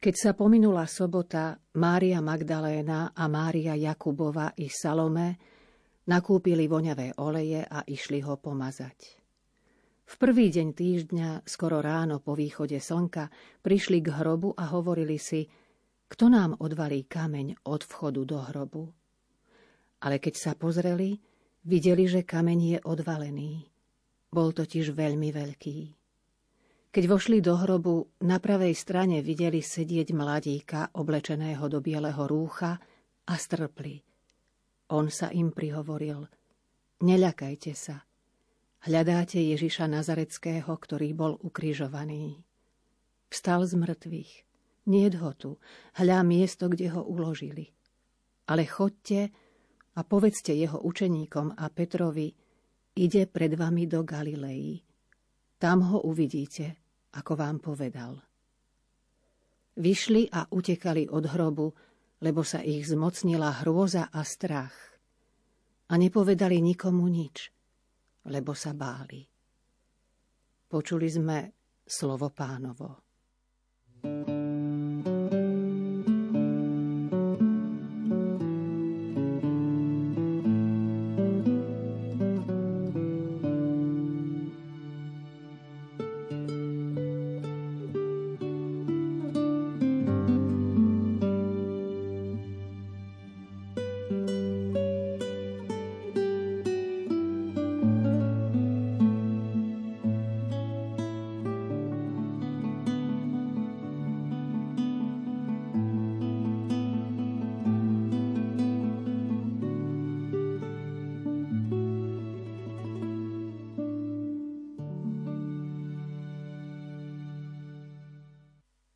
Keď 0.02 0.14
sa 0.18 0.32
pominula 0.34 0.90
sobota, 0.90 1.54
Mária 1.78 2.18
Magdaléna 2.18 3.14
a 3.14 3.24
Mária 3.30 3.78
Jakubova 3.78 4.50
i 4.58 4.66
Salome 4.66 5.38
nakúpili 6.10 6.66
voňavé 6.66 7.22
oleje 7.22 7.62
a 7.62 7.86
išli 7.86 8.18
ho 8.26 8.34
pomazať. 8.42 9.19
V 10.10 10.18
prvý 10.18 10.50
deň 10.50 10.74
týždňa, 10.74 11.46
skoro 11.46 11.78
ráno 11.78 12.18
po 12.18 12.34
východe 12.34 12.82
slnka, 12.82 13.30
prišli 13.62 14.02
k 14.02 14.10
hrobu 14.10 14.50
a 14.58 14.66
hovorili 14.74 15.22
si, 15.22 15.46
kto 16.10 16.26
nám 16.26 16.58
odvalí 16.58 17.06
kameň 17.06 17.62
od 17.70 17.86
vchodu 17.86 18.22
do 18.26 18.42
hrobu. 18.42 18.90
Ale 20.02 20.18
keď 20.18 20.34
sa 20.34 20.52
pozreli, 20.58 21.14
videli, 21.62 22.10
že 22.10 22.26
kameň 22.26 22.58
je 22.58 22.78
odvalený. 22.82 23.70
Bol 24.34 24.50
totiž 24.50 24.90
veľmi 24.90 25.30
veľký. 25.30 25.78
Keď 26.90 27.04
vošli 27.06 27.38
do 27.38 27.54
hrobu, 27.54 28.18
na 28.26 28.42
pravej 28.42 28.74
strane 28.74 29.22
videli 29.22 29.62
sedieť 29.62 30.10
mladíka, 30.10 30.90
oblečeného 30.90 31.70
do 31.70 31.78
bieleho 31.78 32.26
rúcha 32.26 32.82
a 33.30 33.34
strpli. 33.38 34.02
On 34.90 35.06
sa 35.06 35.30
im 35.30 35.54
prihovoril, 35.54 36.26
neľakajte 36.98 37.72
sa, 37.78 38.09
Hľadáte 38.80 39.36
Ježiša 39.36 39.92
Nazareckého, 39.92 40.72
ktorý 40.72 41.12
bol 41.12 41.36
ukrižovaný. 41.36 42.40
Vstal 43.28 43.68
z 43.68 43.76
mŕtvych. 43.76 44.32
Nie 44.88 45.12
ho 45.20 45.30
tu. 45.36 45.60
Hľa 46.00 46.24
miesto, 46.24 46.72
kde 46.72 46.88
ho 46.96 47.04
uložili. 47.04 47.68
Ale 48.48 48.64
chodte 48.64 49.28
a 49.94 50.00
povedzte 50.00 50.56
jeho 50.56 50.80
učeníkom 50.80 51.60
a 51.60 51.68
Petrovi, 51.68 52.32
ide 52.96 53.28
pred 53.28 53.52
vami 53.54 53.84
do 53.84 54.00
Galilei. 54.00 54.80
Tam 55.60 55.84
ho 55.84 56.00
uvidíte, 56.08 56.80
ako 57.20 57.32
vám 57.36 57.60
povedal. 57.60 58.16
Vyšli 59.76 60.32
a 60.32 60.48
utekali 60.48 61.04
od 61.12 61.24
hrobu, 61.28 61.68
lebo 62.24 62.40
sa 62.40 62.64
ich 62.64 62.88
zmocnila 62.88 63.60
hrôza 63.60 64.08
a 64.08 64.24
strach. 64.24 64.90
a 65.90 65.98
nepovedali 65.98 66.62
nikomu 66.62 67.10
nič, 67.10 67.50
lebo 68.28 68.52
sa 68.52 68.76
báli. 68.76 69.24
Počuli 70.68 71.08
sme 71.08 71.38
slovo 71.86 72.28
pánovo. 72.30 73.08
thank 74.00 74.28
you 74.28 74.29